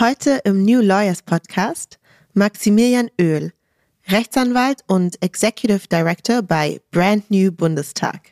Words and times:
Heute 0.00 0.42
im 0.44 0.64
New 0.64 0.80
Lawyers 0.80 1.22
Podcast 1.22 1.98
Maximilian 2.32 3.10
Oehl, 3.20 3.52
Rechtsanwalt 4.06 4.84
und 4.86 5.20
Executive 5.20 5.88
Director 5.90 6.40
bei 6.40 6.80
Brand 6.92 7.28
New 7.32 7.50
Bundestag. 7.50 8.30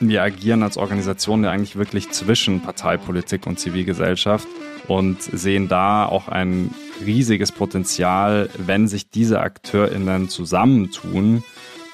Wir 0.00 0.22
agieren 0.24 0.64
als 0.64 0.76
Organisation 0.76 1.44
ja 1.44 1.52
eigentlich 1.52 1.76
wirklich 1.76 2.10
zwischen 2.10 2.60
Parteipolitik 2.60 3.46
und 3.46 3.60
Zivilgesellschaft 3.60 4.48
und 4.88 5.22
sehen 5.22 5.68
da 5.68 6.06
auch 6.06 6.26
ein 6.26 6.74
riesiges 7.06 7.52
Potenzial, 7.52 8.50
wenn 8.58 8.88
sich 8.88 9.10
diese 9.10 9.38
AkteurInnen 9.38 10.28
zusammentun, 10.28 11.44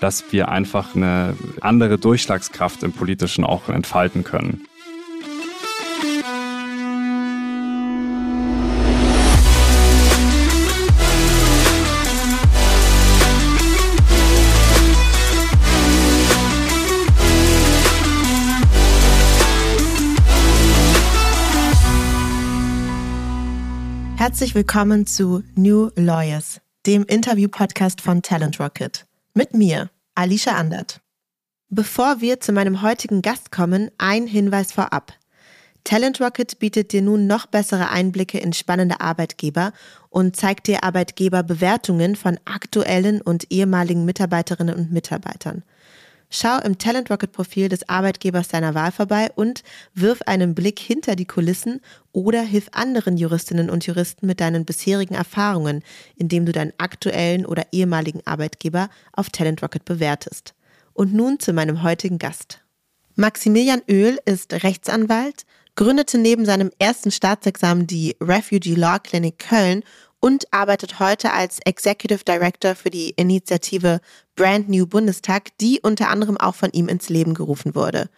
dass 0.01 0.33
wir 0.33 0.49
einfach 0.49 0.95
eine 0.95 1.37
andere 1.61 1.99
Durchschlagskraft 1.99 2.83
im 2.83 2.93
Politischen 2.93 3.45
auch 3.45 3.69
entfalten 3.69 4.25
können. 4.25 4.67
Herzlich 24.17 24.57
willkommen 24.57 25.07
zu 25.07 25.45
New 25.54 25.90
Lawyers, 25.95 26.61
dem 26.85 27.04
Interview-Podcast 27.04 28.01
von 28.01 28.23
Talent 28.23 28.59
Rocket. 28.59 29.07
Mit 29.36 29.53
mir, 29.53 29.90
Alicia 30.14 30.54
Andert. 30.54 31.03
Bevor 31.68 32.22
wir 32.22 32.41
zu 32.41 32.53
meinem 32.53 32.81
heutigen 32.81 33.20
Gast 33.20 33.53
kommen, 33.53 33.91
ein 33.98 34.27
Hinweis 34.27 34.72
vorab. 34.72 35.12
Talent 35.84 36.22
Rocket 36.22 36.59
bietet 36.59 36.91
dir 36.92 37.03
nun 37.03 37.27
noch 37.27 37.45
bessere 37.45 37.91
Einblicke 37.91 38.39
in 38.39 38.55
spannende 38.55 39.03
Arbeitgeber 39.03 39.75
und 40.09 40.37
zeigt 40.37 40.69
dir 40.69 40.84
Arbeitgeberbewertungen 40.84 42.17
von 42.17 42.41
aktuellen 42.47 43.20
und 43.20 43.53
ehemaligen 43.53 44.07
Mitarbeiterinnen 44.07 44.75
und 44.75 44.91
Mitarbeitern. 44.91 45.64
Schau 46.39 46.59
im 46.59 46.77
Talent 46.77 47.11
Rocket 47.11 47.33
Profil 47.33 47.70
des 47.70 47.89
Arbeitgebers 47.89 48.48
deiner 48.48 48.75
Wahl 48.75 48.92
vorbei 48.92 49.31
und 49.37 49.62
wirf 49.95 50.20
einen 50.27 50.55
Blick 50.55 50.79
hinter 50.79 51.17
die 51.17 51.25
Kulissen 51.25 51.81
oder 52.12 52.42
hilf 52.42 52.69
anderen 52.73 53.17
Juristinnen 53.17 53.70
und 53.70 53.87
Juristen 53.87 54.27
mit 54.27 54.39
deinen 54.41 54.67
bisherigen 54.67 55.14
Erfahrungen, 55.14 55.83
indem 56.14 56.45
du 56.45 56.53
deinen 56.53 56.75
aktuellen 56.77 57.47
oder 57.47 57.64
ehemaligen 57.73 58.20
Arbeitgeber 58.27 58.91
auf 59.14 59.31
Talent 59.31 59.62
Rocket 59.62 59.87
bewertest. 59.87 60.53
Und 60.92 61.14
nun 61.14 61.41
zu 61.41 61.55
meinem 61.55 61.83
heutigen 61.83 62.19
Gast. 62.19 62.61
Maximilian 63.14 63.81
Oehl 63.89 64.19
ist 64.27 64.53
Rechtsanwalt, 64.62 65.47
gründete 65.75 66.19
neben 66.19 66.45
seinem 66.45 66.70
ersten 66.79 67.12
Staatsexamen 67.12 67.87
die 67.87 68.14
Refugee 68.20 68.75
Law 68.75 68.98
Clinic 68.98 69.39
Köln 69.39 69.83
und 70.27 70.53
arbeitet 70.53 70.99
heute 70.99 71.33
als 71.33 71.61
Executive 71.65 72.25
Director 72.25 72.75
für 72.75 72.91
die 72.91 73.11
Initiative 73.11 74.01
Brand 74.35 74.69
New 74.69 74.85
Bundestag, 74.85 75.57
die 75.61 75.79
unter 75.81 76.09
anderem 76.09 76.37
auch 76.37 76.57
von 76.57 76.73
ihm 76.73 76.89
ins 76.89 77.09
Leben 77.09 77.33
gerufen 77.33 77.77
wurde. 77.77 78.11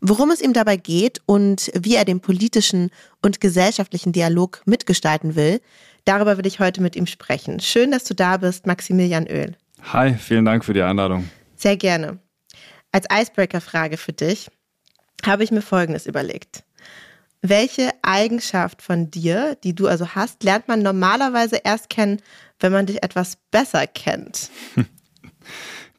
Worum 0.00 0.32
es 0.32 0.40
ihm 0.40 0.54
dabei 0.54 0.76
geht 0.76 1.22
und 1.24 1.70
wie 1.78 1.94
er 1.94 2.04
den 2.04 2.18
politischen 2.18 2.90
und 3.22 3.40
gesellschaftlichen 3.40 4.10
Dialog 4.10 4.62
mitgestalten 4.64 5.36
will, 5.36 5.60
darüber 6.04 6.36
will 6.36 6.46
ich 6.46 6.58
heute 6.58 6.82
mit 6.82 6.96
ihm 6.96 7.06
sprechen. 7.06 7.60
Schön, 7.60 7.92
dass 7.92 8.02
du 8.02 8.14
da 8.14 8.38
bist, 8.38 8.66
Maximilian 8.66 9.28
Öl. 9.28 9.54
Hi, 9.92 10.14
vielen 10.14 10.44
Dank 10.44 10.64
für 10.64 10.74
die 10.74 10.82
Einladung. 10.82 11.30
Sehr 11.54 11.76
gerne. 11.76 12.18
Als 12.90 13.06
Icebreaker-Frage 13.08 13.98
für 13.98 14.12
dich 14.12 14.50
habe 15.24 15.44
ich 15.44 15.52
mir 15.52 15.62
Folgendes 15.62 16.06
überlegt. 16.06 16.64
Welche 17.44 17.90
Eigenschaft 18.02 18.82
von 18.82 19.10
dir, 19.10 19.56
die 19.64 19.74
du 19.74 19.88
also 19.88 20.14
hast, 20.14 20.44
lernt 20.44 20.68
man 20.68 20.80
normalerweise 20.80 21.56
erst 21.64 21.90
kennen, 21.90 22.22
wenn 22.60 22.70
man 22.70 22.86
dich 22.86 23.02
etwas 23.02 23.36
besser 23.50 23.88
kennt? 23.88 24.48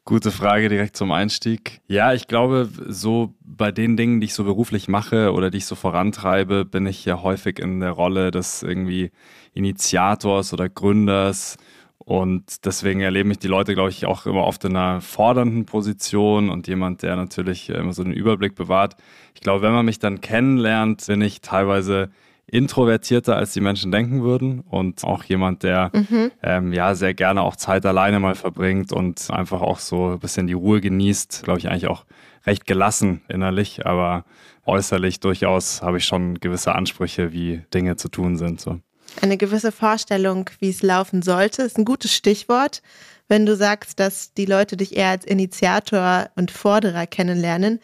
Gute 0.06 0.30
Frage 0.30 0.70
direkt 0.70 0.96
zum 0.96 1.12
Einstieg. 1.12 1.80
Ja, 1.86 2.14
ich 2.14 2.28
glaube, 2.28 2.70
so 2.88 3.34
bei 3.40 3.72
den 3.72 3.96
Dingen, 3.96 4.20
die 4.20 4.26
ich 4.26 4.34
so 4.34 4.44
beruflich 4.44 4.88
mache 4.88 5.32
oder 5.32 5.50
die 5.50 5.58
ich 5.58 5.66
so 5.66 5.74
vorantreibe, 5.74 6.64
bin 6.64 6.86
ich 6.86 7.04
ja 7.04 7.22
häufig 7.22 7.58
in 7.58 7.80
der 7.80 7.90
Rolle 7.90 8.30
des 8.30 8.62
irgendwie 8.62 9.12
Initiators 9.52 10.52
oder 10.54 10.70
Gründers 10.70 11.58
und 12.04 12.66
deswegen 12.66 13.00
erleben 13.00 13.30
mich 13.30 13.38
die 13.38 13.48
Leute, 13.48 13.74
glaube 13.74 13.90
ich, 13.90 14.04
auch 14.04 14.26
immer 14.26 14.44
oft 14.44 14.64
in 14.64 14.76
einer 14.76 15.00
fordernden 15.00 15.64
Position 15.64 16.50
und 16.50 16.68
jemand, 16.68 17.02
der 17.02 17.16
natürlich 17.16 17.70
immer 17.70 17.94
so 17.94 18.04
den 18.04 18.12
Überblick 18.12 18.54
bewahrt. 18.54 18.96
Ich 19.34 19.40
glaube, 19.40 19.62
wenn 19.62 19.72
man 19.72 19.86
mich 19.86 19.98
dann 19.98 20.20
kennenlernt, 20.20 21.06
bin 21.06 21.22
ich 21.22 21.40
teilweise 21.40 22.10
introvertierter, 22.46 23.36
als 23.36 23.54
die 23.54 23.62
Menschen 23.62 23.90
denken 23.90 24.22
würden 24.22 24.60
und 24.60 25.02
auch 25.02 25.24
jemand, 25.24 25.62
der 25.62 25.90
mhm. 25.94 26.30
ähm, 26.42 26.72
ja 26.74 26.94
sehr 26.94 27.14
gerne 27.14 27.40
auch 27.42 27.56
Zeit 27.56 27.86
alleine 27.86 28.20
mal 28.20 28.34
verbringt 28.34 28.92
und 28.92 29.30
einfach 29.30 29.62
auch 29.62 29.78
so 29.78 30.10
ein 30.10 30.18
bisschen 30.18 30.46
die 30.46 30.52
Ruhe 30.52 30.82
genießt. 30.82 31.42
Glaube 31.44 31.58
ich 31.58 31.68
eigentlich 31.68 31.88
auch 31.88 32.04
recht 32.46 32.66
gelassen 32.66 33.22
innerlich, 33.28 33.86
aber 33.86 34.24
äußerlich 34.66 35.20
durchaus 35.20 35.80
habe 35.80 35.96
ich 35.96 36.04
schon 36.04 36.38
gewisse 36.38 36.74
Ansprüche, 36.74 37.32
wie 37.32 37.62
Dinge 37.72 37.96
zu 37.96 38.10
tun 38.10 38.36
sind. 38.36 38.60
So 38.60 38.80
eine 39.20 39.36
gewisse 39.36 39.72
Vorstellung, 39.72 40.50
wie 40.60 40.70
es 40.70 40.82
laufen 40.82 41.22
sollte. 41.22 41.62
Ist 41.62 41.78
ein 41.78 41.84
gutes 41.84 42.12
Stichwort, 42.12 42.82
wenn 43.28 43.46
du 43.46 43.56
sagst, 43.56 44.00
dass 44.00 44.34
die 44.34 44.46
Leute 44.46 44.76
dich 44.76 44.96
eher 44.96 45.10
als 45.10 45.24
Initiator 45.24 46.28
und 46.36 46.50
Forderer 46.50 47.06
kennenlernen. 47.06 47.80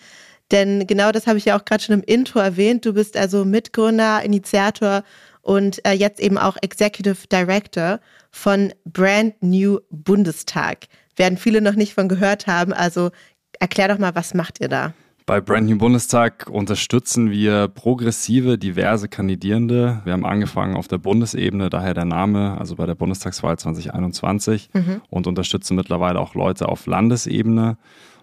Denn 0.50 0.86
genau 0.86 1.12
das 1.12 1.26
habe 1.26 1.38
ich 1.38 1.44
ja 1.44 1.58
auch 1.58 1.64
gerade 1.64 1.82
schon 1.82 1.94
im 1.94 2.02
Intro 2.02 2.40
erwähnt. 2.40 2.84
Du 2.84 2.92
bist 2.92 3.16
also 3.16 3.44
Mitgründer, 3.44 4.22
Initiator 4.22 5.04
und 5.42 5.84
äh, 5.86 5.92
jetzt 5.92 6.20
eben 6.20 6.38
auch 6.38 6.56
Executive 6.60 7.28
Director 7.30 8.00
von 8.30 8.72
Brand 8.84 9.34
New 9.42 9.80
Bundestag. 9.90 10.86
Werden 11.16 11.38
viele 11.38 11.60
noch 11.60 11.74
nicht 11.74 11.94
von 11.94 12.08
gehört 12.08 12.46
haben. 12.46 12.72
Also 12.72 13.10
erklär 13.58 13.88
doch 13.88 13.98
mal, 13.98 14.14
was 14.14 14.34
macht 14.34 14.60
ihr 14.60 14.68
da? 14.68 14.92
Bei 15.30 15.40
Brand 15.40 15.68
New 15.68 15.78
Bundestag 15.78 16.48
unterstützen 16.50 17.30
wir 17.30 17.68
progressive, 17.68 18.58
diverse 18.58 19.06
Kandidierende. 19.06 20.00
Wir 20.02 20.12
haben 20.12 20.26
angefangen 20.26 20.74
auf 20.74 20.88
der 20.88 20.98
Bundesebene, 20.98 21.70
daher 21.70 21.94
der 21.94 22.04
Name, 22.04 22.58
also 22.58 22.74
bei 22.74 22.84
der 22.84 22.96
Bundestagswahl 22.96 23.56
2021 23.56 24.70
mhm. 24.72 25.02
und 25.08 25.28
unterstützen 25.28 25.76
mittlerweile 25.76 26.18
auch 26.18 26.34
Leute 26.34 26.68
auf 26.68 26.86
Landesebene. 26.86 27.78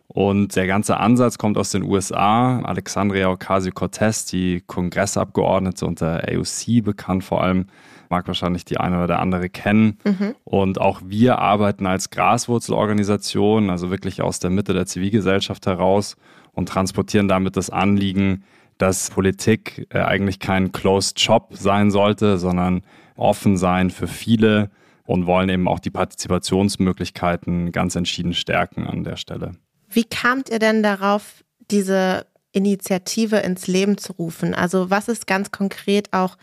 Und 0.09 0.57
der 0.57 0.67
ganze 0.67 0.97
Ansatz 0.97 1.37
kommt 1.37 1.57
aus 1.57 1.69
den 1.69 1.83
USA. 1.83 2.59
Alexandria 2.59 3.29
Ocasio-Cortez, 3.29 4.25
die 4.25 4.61
Kongressabgeordnete 4.67 5.85
unter 5.85 6.27
AOC 6.27 6.83
bekannt 6.83 7.23
vor 7.23 7.41
allem, 7.41 7.67
mag 8.09 8.27
wahrscheinlich 8.27 8.65
die 8.65 8.81
eine 8.81 8.97
oder 8.97 9.07
der 9.07 9.19
andere 9.19 9.47
kennen. 9.47 9.97
Mhm. 10.03 10.35
Und 10.43 10.81
auch 10.81 11.01
wir 11.05 11.39
arbeiten 11.39 11.85
als 11.85 12.09
Graswurzelorganisation, 12.09 13.69
also 13.69 13.91
wirklich 13.91 14.21
aus 14.21 14.39
der 14.39 14.49
Mitte 14.49 14.73
der 14.73 14.85
Zivilgesellschaft 14.85 15.65
heraus 15.67 16.17
und 16.57 16.67
transportieren 16.67 17.27
damit 17.27 17.55
das 17.55 17.69
Anliegen, 17.69 18.43
dass 18.79 19.11
Politik 19.11 19.87
äh, 19.89 19.99
eigentlich 19.99 20.39
kein 20.39 20.71
Closed 20.71 21.19
Shop 21.19 21.49
sein 21.53 21.91
sollte, 21.91 22.39
sondern 22.39 22.81
offen 23.15 23.57
sein 23.57 23.91
für 23.91 24.07
viele 24.07 24.71
und 25.05 25.27
wollen 25.27 25.49
eben 25.49 25.67
auch 25.67 25.79
die 25.79 25.91
Partizipationsmöglichkeiten 25.91 27.71
ganz 27.71 27.95
entschieden 27.95 28.33
stärken 28.33 28.87
an 28.87 29.03
der 29.03 29.17
Stelle. 29.17 29.51
Wie 29.87 30.03
kamt 30.03 30.49
ihr 30.49 30.59
denn 30.59 30.81
darauf, 30.81 31.43
diese 31.69 32.25
Initiative 32.53 33.37
ins 33.37 33.67
Leben 33.67 33.99
zu 33.99 34.13
rufen? 34.13 34.55
Also 34.55 34.89
was 34.89 35.09
ist 35.09 35.27
ganz 35.27 35.51
konkret 35.51 36.11
auch 36.11 36.37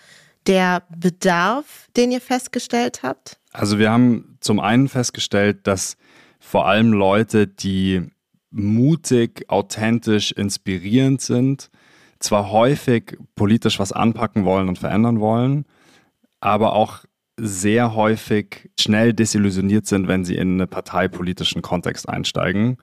der 0.47 0.85
Bedarf, 0.97 1.89
den 1.97 2.13
ihr 2.13 2.21
festgestellt 2.21 3.03
habt? 3.03 3.41
Also 3.53 3.81
wir 3.81 3.91
haben 3.91 4.39
zum 4.41 4.61
einen 4.61 4.89
festgestellt, 4.89 5.67
dass 5.67 5.97
vor 6.39 6.69
allem 6.69 6.93
Leute, 6.93 7.49
die 7.49 8.11
mutig, 8.55 9.45
authentisch, 9.49 10.33
inspirierend 10.33 11.21
sind, 11.21 11.71
zwar 12.21 12.51
häufig 12.51 13.19
politisch 13.35 13.79
was 13.79 13.93
anpacken 13.93 14.45
wollen 14.45 14.69
und 14.69 14.79
verändern 14.79 15.21
wollen, 15.21 15.67
aber 16.41 16.75
auch 16.75 17.05
sehr 17.37 17.95
häufig 17.95 18.71
schnell 18.79 19.13
desillusioniert 19.13 19.87
sind, 19.87 20.07
wenn 20.07 20.25
sie 20.25 20.37
in 20.37 20.61
einen 20.61 20.69
parteipolitischen 20.69 21.63
Kontext 21.63 22.09
einsteigen, 22.09 22.79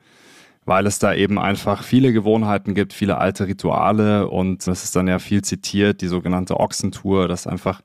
weil 0.66 0.86
es 0.86 1.00
da 1.00 1.14
eben 1.14 1.40
einfach 1.40 1.84
viele 1.84 2.12
Gewohnheiten 2.12 2.76
gibt, 2.76 2.92
viele 2.92 3.18
alte 3.18 3.48
Rituale 3.48 4.28
und 4.28 4.68
das 4.68 4.84
ist 4.84 4.96
dann 4.96 5.08
ja 5.08 5.20
viel 5.20 5.42
zitiert, 5.42 6.02
die 6.02 6.08
sogenannte 6.08 6.60
Ochsentour, 6.60 7.30
dass 7.30 7.48
einfach 7.48 7.82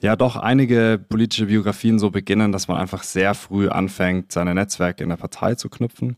ja 0.00 0.16
doch 0.16 0.36
einige 0.36 0.98
politische 1.08 1.46
Biografien 1.46 1.98
so 1.98 2.10
beginnen, 2.10 2.52
dass 2.52 2.68
man 2.68 2.78
einfach 2.78 3.02
sehr 3.02 3.34
früh 3.34 3.68
anfängt, 3.68 4.32
seine 4.32 4.54
Netzwerke 4.54 5.02
in 5.02 5.10
der 5.10 5.16
Partei 5.16 5.54
zu 5.54 5.68
knüpfen. 5.68 6.16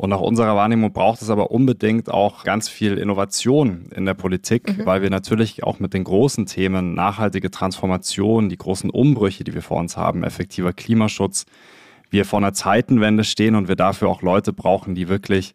Und 0.00 0.08
nach 0.08 0.20
unserer 0.20 0.56
Wahrnehmung 0.56 0.94
braucht 0.94 1.20
es 1.20 1.28
aber 1.28 1.50
unbedingt 1.50 2.08
auch 2.08 2.42
ganz 2.44 2.70
viel 2.70 2.96
Innovation 2.96 3.90
in 3.94 4.06
der 4.06 4.14
Politik, 4.14 4.78
mhm. 4.78 4.86
weil 4.86 5.02
wir 5.02 5.10
natürlich 5.10 5.62
auch 5.62 5.78
mit 5.78 5.92
den 5.92 6.04
großen 6.04 6.46
Themen 6.46 6.94
nachhaltige 6.94 7.50
Transformation, 7.50 8.48
die 8.48 8.56
großen 8.56 8.88
Umbrüche, 8.88 9.44
die 9.44 9.52
wir 9.52 9.60
vor 9.60 9.76
uns 9.76 9.98
haben, 9.98 10.24
effektiver 10.24 10.72
Klimaschutz, 10.72 11.44
wir 12.08 12.24
vor 12.24 12.38
einer 12.38 12.54
Zeitenwende 12.54 13.24
stehen 13.24 13.54
und 13.54 13.68
wir 13.68 13.76
dafür 13.76 14.08
auch 14.08 14.22
Leute 14.22 14.54
brauchen, 14.54 14.94
die 14.94 15.10
wirklich 15.10 15.54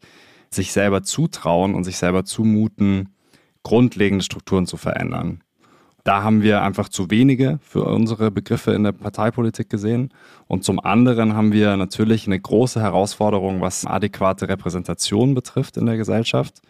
sich 0.52 0.72
selber 0.74 1.02
zutrauen 1.02 1.74
und 1.74 1.84
sich 1.84 1.98
selber 1.98 2.24
zumuten, 2.24 3.16
grundlegende 3.64 4.24
Strukturen 4.24 4.68
zu 4.68 4.78
verändern. 4.78 5.42
Da 6.06 6.22
haben 6.22 6.44
wir 6.44 6.62
einfach 6.62 6.88
zu 6.88 7.10
wenige 7.10 7.58
für 7.64 7.84
unsere 7.84 8.30
Begriffe 8.30 8.74
in 8.74 8.84
der 8.84 8.92
Parteipolitik 8.92 9.72
gesehen. 9.72 10.14
Und 10.46 10.64
zum 10.64 10.80
anderen 10.80 11.34
haben 11.34 11.52
wir 11.52 11.76
natürlich 11.78 12.28
eine 12.28 12.40
große 12.40 12.80
Herausforderung, 12.80 13.60
was 13.60 13.88
adäquate 13.88 14.48
Repräsentation 14.48 15.34
betrifft 15.34 15.78
in 15.78 15.88
der 15.88 15.98
Gesellschaft. 15.98 16.62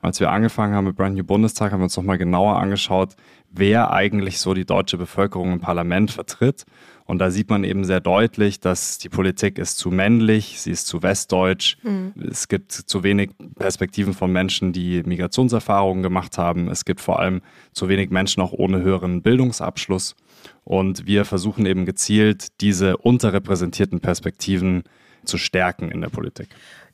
Als 0.00 0.20
wir 0.20 0.30
angefangen 0.30 0.74
haben 0.74 0.84
mit 0.84 0.94
Brand 0.94 1.16
New 1.16 1.24
Bundestag, 1.24 1.72
haben 1.72 1.80
wir 1.80 1.84
uns 1.84 1.96
nochmal 1.96 2.18
genauer 2.18 2.56
angeschaut, 2.56 3.16
wer 3.50 3.90
eigentlich 3.90 4.38
so 4.38 4.54
die 4.54 4.64
deutsche 4.64 4.96
Bevölkerung 4.96 5.54
im 5.54 5.60
Parlament 5.60 6.12
vertritt. 6.12 6.64
Und 7.06 7.18
da 7.18 7.30
sieht 7.30 7.50
man 7.50 7.64
eben 7.64 7.84
sehr 7.84 8.00
deutlich, 8.00 8.60
dass 8.60 8.96
die 8.96 9.10
Politik 9.10 9.58
ist 9.58 9.76
zu 9.76 9.90
männlich, 9.90 10.60
sie 10.60 10.70
ist 10.70 10.86
zu 10.86 11.02
westdeutsch. 11.02 11.76
Mhm. 11.82 12.14
Es 12.30 12.48
gibt 12.48 12.72
zu 12.72 13.02
wenig 13.02 13.30
Perspektiven 13.56 14.14
von 14.14 14.32
Menschen, 14.32 14.72
die 14.72 15.02
Migrationserfahrungen 15.02 16.02
gemacht 16.02 16.38
haben. 16.38 16.68
Es 16.68 16.86
gibt 16.86 17.02
vor 17.02 17.20
allem 17.20 17.42
zu 17.72 17.88
wenig 17.88 18.10
Menschen 18.10 18.42
auch 18.42 18.52
ohne 18.52 18.80
höheren 18.80 19.20
Bildungsabschluss. 19.20 20.16
Und 20.64 21.06
wir 21.06 21.26
versuchen 21.26 21.66
eben 21.66 21.84
gezielt, 21.84 22.60
diese 22.62 22.96
unterrepräsentierten 22.96 24.00
Perspektiven 24.00 24.84
zu 25.24 25.36
stärken 25.36 25.90
in 25.90 26.00
der 26.00 26.08
Politik. 26.08 26.48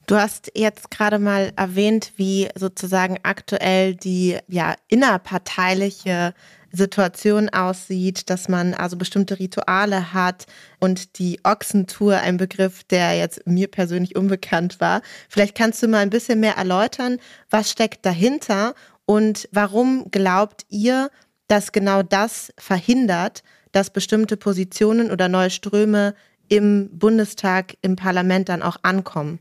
Du 0.06 0.16
hast 0.16 0.50
jetzt 0.56 0.90
gerade 0.90 1.20
mal 1.20 1.52
erwähnt, 1.54 2.14
wie 2.16 2.48
sozusagen 2.56 3.18
aktuell 3.22 3.94
die 3.94 4.38
ja, 4.48 4.74
innerparteiliche 4.88 6.34
Situation 6.72 7.48
aussieht, 7.48 8.30
dass 8.30 8.48
man 8.48 8.74
also 8.74 8.96
bestimmte 8.96 9.38
Rituale 9.38 10.12
hat 10.12 10.46
und 10.78 11.18
die 11.18 11.40
Ochsentour, 11.44 12.16
ein 12.18 12.36
Begriff, 12.36 12.84
der 12.84 13.16
jetzt 13.16 13.46
mir 13.46 13.68
persönlich 13.68 14.16
unbekannt 14.16 14.80
war. 14.80 15.02
Vielleicht 15.28 15.56
kannst 15.56 15.82
du 15.82 15.88
mal 15.88 15.98
ein 15.98 16.10
bisschen 16.10 16.40
mehr 16.40 16.56
erläutern, 16.56 17.18
was 17.50 17.70
steckt 17.70 18.06
dahinter 18.06 18.74
und 19.04 19.48
warum 19.52 20.10
glaubt 20.10 20.64
ihr, 20.68 21.10
dass 21.48 21.72
genau 21.72 22.02
das 22.02 22.52
verhindert, 22.58 23.42
dass 23.72 23.90
bestimmte 23.90 24.36
Positionen 24.36 25.10
oder 25.10 25.28
neue 25.28 25.50
Ströme 25.50 26.14
im 26.48 26.90
Bundestag, 26.92 27.76
im 27.82 27.96
Parlament 27.96 28.48
dann 28.48 28.62
auch 28.62 28.76
ankommen? 28.82 29.40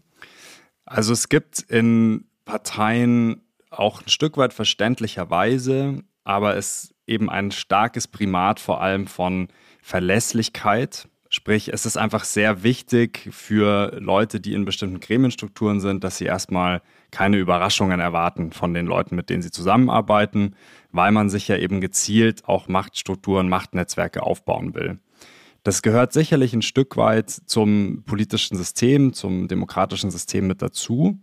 Also 0.85 1.13
es 1.13 1.29
gibt 1.29 1.59
in 1.61 2.25
Parteien 2.45 3.41
auch 3.69 4.01
ein 4.01 4.09
Stück 4.09 4.37
weit 4.37 4.53
verständlicherweise, 4.53 6.03
aber 6.23 6.55
es 6.55 6.93
eben 7.09 7.29
ein 7.29 7.51
starkes 7.51 8.07
Primat 8.07 8.59
vor 8.59 8.81
allem 8.81 9.07
von 9.07 9.49
Verlässlichkeit. 9.81 11.07
Sprich, 11.29 11.71
es 11.71 11.85
ist 11.85 11.97
einfach 11.97 12.23
sehr 12.23 12.63
wichtig 12.63 13.29
für 13.31 13.97
Leute, 13.99 14.39
die 14.39 14.53
in 14.53 14.65
bestimmten 14.65 14.99
Gremienstrukturen 14.99 15.79
sind, 15.79 16.03
dass 16.03 16.17
sie 16.17 16.25
erstmal 16.25 16.81
keine 17.11 17.37
Überraschungen 17.37 17.99
erwarten 17.99 18.51
von 18.51 18.73
den 18.73 18.85
Leuten, 18.85 19.15
mit 19.15 19.29
denen 19.29 19.41
sie 19.41 19.51
zusammenarbeiten, 19.51 20.55
weil 20.91 21.11
man 21.11 21.29
sich 21.29 21.47
ja 21.47 21.57
eben 21.57 21.81
gezielt 21.81 22.47
auch 22.47 22.67
Machtstrukturen, 22.67 23.49
Machtnetzwerke 23.49 24.23
aufbauen 24.23 24.73
will. 24.73 24.99
Das 25.63 25.81
gehört 25.81 26.13
sicherlich 26.13 26.53
ein 26.53 26.61
Stück 26.61 26.97
weit 26.97 27.29
zum 27.29 28.03
politischen 28.05 28.57
System, 28.57 29.13
zum 29.13 29.47
demokratischen 29.47 30.09
System 30.09 30.47
mit 30.47 30.61
dazu. 30.61 31.19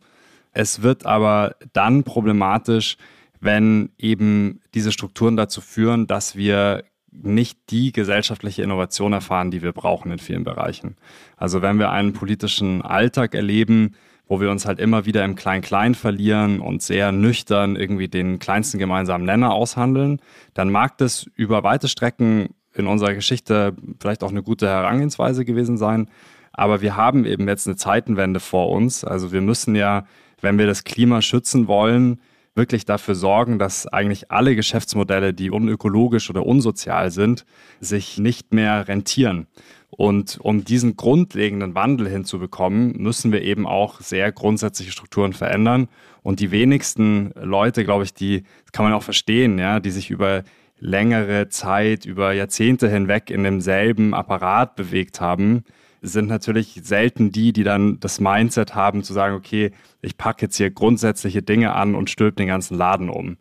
Es 0.52 0.82
wird 0.82 1.04
aber 1.06 1.56
dann 1.72 2.04
problematisch, 2.04 2.96
wenn 3.46 3.88
eben 3.96 4.60
diese 4.74 4.92
Strukturen 4.92 5.36
dazu 5.36 5.62
führen, 5.62 6.06
dass 6.06 6.36
wir 6.36 6.84
nicht 7.10 7.58
die 7.70 7.92
gesellschaftliche 7.92 8.62
Innovation 8.62 9.14
erfahren, 9.14 9.50
die 9.50 9.62
wir 9.62 9.72
brauchen 9.72 10.12
in 10.12 10.18
vielen 10.18 10.44
Bereichen. 10.44 10.96
Also 11.38 11.62
wenn 11.62 11.78
wir 11.78 11.90
einen 11.90 12.12
politischen 12.12 12.82
Alltag 12.82 13.34
erleben, 13.34 13.94
wo 14.28 14.40
wir 14.40 14.50
uns 14.50 14.66
halt 14.66 14.80
immer 14.80 15.06
wieder 15.06 15.24
im 15.24 15.36
Klein-Klein 15.36 15.94
verlieren 15.94 16.60
und 16.60 16.82
sehr 16.82 17.12
nüchtern 17.12 17.76
irgendwie 17.76 18.08
den 18.08 18.38
kleinsten 18.38 18.78
gemeinsamen 18.78 19.24
Nenner 19.24 19.54
aushandeln, 19.54 20.20
dann 20.52 20.70
mag 20.70 20.98
das 20.98 21.26
über 21.36 21.62
weite 21.62 21.88
Strecken 21.88 22.50
in 22.74 22.86
unserer 22.86 23.14
Geschichte 23.14 23.74
vielleicht 24.00 24.22
auch 24.22 24.30
eine 24.30 24.42
gute 24.42 24.68
Herangehensweise 24.68 25.44
gewesen 25.44 25.78
sein. 25.78 26.10
Aber 26.52 26.80
wir 26.80 26.96
haben 26.96 27.24
eben 27.24 27.48
jetzt 27.48 27.66
eine 27.66 27.76
Zeitenwende 27.76 28.40
vor 28.40 28.70
uns. 28.70 29.04
Also 29.04 29.32
wir 29.32 29.40
müssen 29.40 29.74
ja, 29.74 30.04
wenn 30.40 30.58
wir 30.58 30.66
das 30.66 30.84
Klima 30.84 31.22
schützen 31.22 31.68
wollen, 31.68 32.20
wirklich 32.56 32.84
dafür 32.84 33.14
sorgen, 33.14 33.58
dass 33.58 33.86
eigentlich 33.86 34.30
alle 34.30 34.56
Geschäftsmodelle, 34.56 35.34
die 35.34 35.50
unökologisch 35.50 36.30
oder 36.30 36.46
unsozial 36.46 37.10
sind, 37.10 37.44
sich 37.80 38.18
nicht 38.18 38.52
mehr 38.52 38.88
rentieren. 38.88 39.46
Und 39.90 40.38
um 40.40 40.64
diesen 40.64 40.96
grundlegenden 40.96 41.74
Wandel 41.74 42.08
hinzubekommen, 42.08 42.96
müssen 42.98 43.32
wir 43.32 43.42
eben 43.42 43.66
auch 43.66 44.00
sehr 44.00 44.32
grundsätzliche 44.32 44.92
Strukturen 44.92 45.32
verändern. 45.32 45.88
Und 46.22 46.40
die 46.40 46.50
wenigsten 46.50 47.32
Leute, 47.40 47.84
glaube 47.84 48.04
ich, 48.04 48.12
die 48.12 48.42
kann 48.72 48.84
man 48.84 48.92
auch 48.92 49.02
verstehen, 49.02 49.58
ja, 49.58 49.80
die 49.80 49.90
sich 49.90 50.10
über 50.10 50.42
längere 50.78 51.48
Zeit, 51.48 52.04
über 52.04 52.32
Jahrzehnte 52.32 52.88
hinweg 52.88 53.30
in 53.30 53.44
demselben 53.44 54.12
Apparat 54.12 54.76
bewegt 54.76 55.20
haben, 55.20 55.64
sind 56.08 56.28
natürlich 56.28 56.80
selten 56.82 57.32
die, 57.32 57.52
die 57.52 57.64
dann 57.64 58.00
das 58.00 58.20
Mindset 58.20 58.74
haben 58.74 59.02
zu 59.02 59.12
sagen, 59.12 59.34
okay, 59.34 59.72
ich 60.02 60.16
packe 60.16 60.46
jetzt 60.46 60.56
hier 60.56 60.70
grundsätzliche 60.70 61.42
Dinge 61.42 61.74
an 61.74 61.94
und 61.94 62.10
stülpe 62.10 62.36
den 62.36 62.48
ganzen 62.48 62.76
Laden 62.76 63.08
um. 63.08 63.36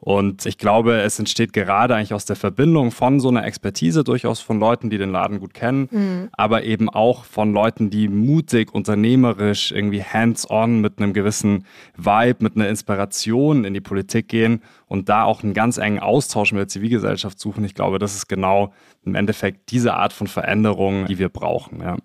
Und 0.00 0.46
ich 0.46 0.58
glaube, 0.58 1.00
es 1.00 1.18
entsteht 1.18 1.52
gerade 1.52 1.96
eigentlich 1.96 2.14
aus 2.14 2.24
der 2.24 2.36
Verbindung 2.36 2.92
von 2.92 3.18
so 3.18 3.28
einer 3.28 3.44
Expertise 3.44 4.04
durchaus 4.04 4.38
von 4.38 4.60
Leuten, 4.60 4.90
die 4.90 4.98
den 4.98 5.10
Laden 5.10 5.40
gut 5.40 5.54
kennen, 5.54 5.88
mhm. 5.90 6.28
aber 6.32 6.62
eben 6.62 6.88
auch 6.88 7.24
von 7.24 7.52
Leuten, 7.52 7.90
die 7.90 8.08
mutig, 8.08 8.72
unternehmerisch, 8.72 9.72
irgendwie 9.72 10.02
hands-on 10.04 10.80
mit 10.80 10.98
einem 10.98 11.12
gewissen 11.14 11.64
Vibe, 11.96 12.44
mit 12.44 12.54
einer 12.54 12.68
Inspiration 12.68 13.64
in 13.64 13.74
die 13.74 13.80
Politik 13.80 14.28
gehen 14.28 14.62
und 14.86 15.08
da 15.08 15.24
auch 15.24 15.42
einen 15.42 15.52
ganz 15.52 15.78
engen 15.78 15.98
Austausch 15.98 16.52
mit 16.52 16.60
der 16.60 16.68
Zivilgesellschaft 16.68 17.40
suchen. 17.40 17.64
Ich 17.64 17.74
glaube, 17.74 17.98
das 17.98 18.14
ist 18.14 18.28
genau 18.28 18.72
im 19.04 19.16
Endeffekt 19.16 19.72
diese 19.72 19.94
Art 19.94 20.12
von 20.12 20.28
Veränderung, 20.28 21.06
die 21.06 21.18
wir 21.18 21.28
brauchen. 21.28 21.80
Ja. 21.80 21.96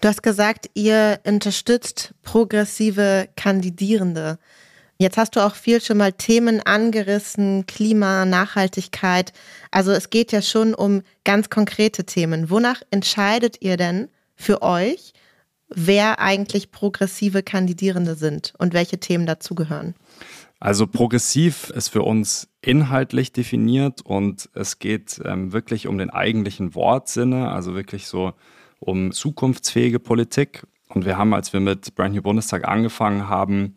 Du 0.00 0.08
hast 0.08 0.22
gesagt, 0.22 0.70
ihr 0.74 1.20
unterstützt 1.26 2.14
progressive 2.22 3.28
Kandidierende. 3.36 4.38
Jetzt 4.98 5.16
hast 5.16 5.34
du 5.34 5.40
auch 5.40 5.54
viel 5.54 5.80
schon 5.80 5.96
mal 5.96 6.12
Themen 6.12 6.60
angerissen, 6.60 7.66
Klima, 7.66 8.24
Nachhaltigkeit. 8.24 9.32
Also 9.70 9.90
es 9.90 10.10
geht 10.10 10.32
ja 10.32 10.42
schon 10.42 10.74
um 10.74 11.02
ganz 11.24 11.50
konkrete 11.50 12.04
Themen. 12.04 12.50
Wonach 12.50 12.82
entscheidet 12.90 13.56
ihr 13.60 13.76
denn 13.76 14.08
für 14.36 14.62
euch, 14.62 15.12
wer 15.68 16.20
eigentlich 16.20 16.70
progressive 16.70 17.42
Kandidierende 17.42 18.14
sind 18.14 18.54
und 18.58 18.74
welche 18.74 18.98
Themen 18.98 19.26
dazugehören? 19.26 19.94
Also 20.60 20.86
progressiv 20.86 21.70
ist 21.70 21.88
für 21.88 22.02
uns 22.02 22.48
inhaltlich 22.60 23.32
definiert 23.32 24.00
und 24.02 24.48
es 24.54 24.78
geht 24.78 25.20
ähm, 25.24 25.52
wirklich 25.52 25.88
um 25.88 25.98
den 25.98 26.10
eigentlichen 26.10 26.76
Wortsinne, 26.76 27.50
also 27.50 27.74
wirklich 27.74 28.06
so 28.06 28.32
um 28.78 29.10
zukunftsfähige 29.10 29.98
Politik. 29.98 30.62
Und 30.88 31.04
wir 31.04 31.18
haben, 31.18 31.34
als 31.34 31.52
wir 31.52 31.58
mit 31.58 31.96
Brand 31.96 32.14
New 32.14 32.22
Bundestag 32.22 32.68
angefangen 32.68 33.28
haben, 33.28 33.76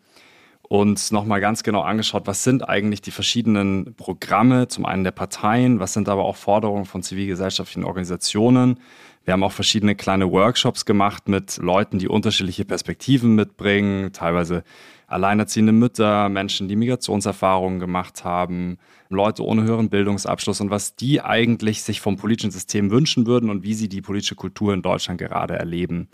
uns 0.68 1.12
nochmal 1.12 1.40
ganz 1.40 1.62
genau 1.62 1.82
angeschaut, 1.82 2.26
was 2.26 2.42
sind 2.42 2.68
eigentlich 2.68 3.00
die 3.00 3.12
verschiedenen 3.12 3.94
Programme, 3.94 4.66
zum 4.68 4.84
einen 4.84 5.04
der 5.04 5.12
Parteien, 5.12 5.78
was 5.78 5.92
sind 5.92 6.08
aber 6.08 6.24
auch 6.24 6.36
Forderungen 6.36 6.86
von 6.86 7.02
zivilgesellschaftlichen 7.02 7.84
Organisationen. 7.84 8.80
Wir 9.24 9.32
haben 9.32 9.44
auch 9.44 9.52
verschiedene 9.52 9.94
kleine 9.94 10.30
Workshops 10.30 10.84
gemacht 10.84 11.28
mit 11.28 11.58
Leuten, 11.58 11.98
die 11.98 12.08
unterschiedliche 12.08 12.64
Perspektiven 12.64 13.34
mitbringen, 13.34 14.12
teilweise 14.12 14.64
alleinerziehende 15.06 15.72
Mütter, 15.72 16.28
Menschen, 16.28 16.68
die 16.68 16.76
Migrationserfahrungen 16.76 17.78
gemacht 17.78 18.24
haben, 18.24 18.78
Leute 19.08 19.44
ohne 19.44 19.62
höheren 19.62 19.88
Bildungsabschluss 19.88 20.60
und 20.60 20.70
was 20.70 20.96
die 20.96 21.20
eigentlich 21.22 21.82
sich 21.82 22.00
vom 22.00 22.16
politischen 22.16 22.50
System 22.50 22.90
wünschen 22.90 23.26
würden 23.26 23.50
und 23.50 23.62
wie 23.62 23.74
sie 23.74 23.88
die 23.88 24.02
politische 24.02 24.34
Kultur 24.34 24.74
in 24.74 24.82
Deutschland 24.82 25.18
gerade 25.18 25.54
erleben. 25.54 26.08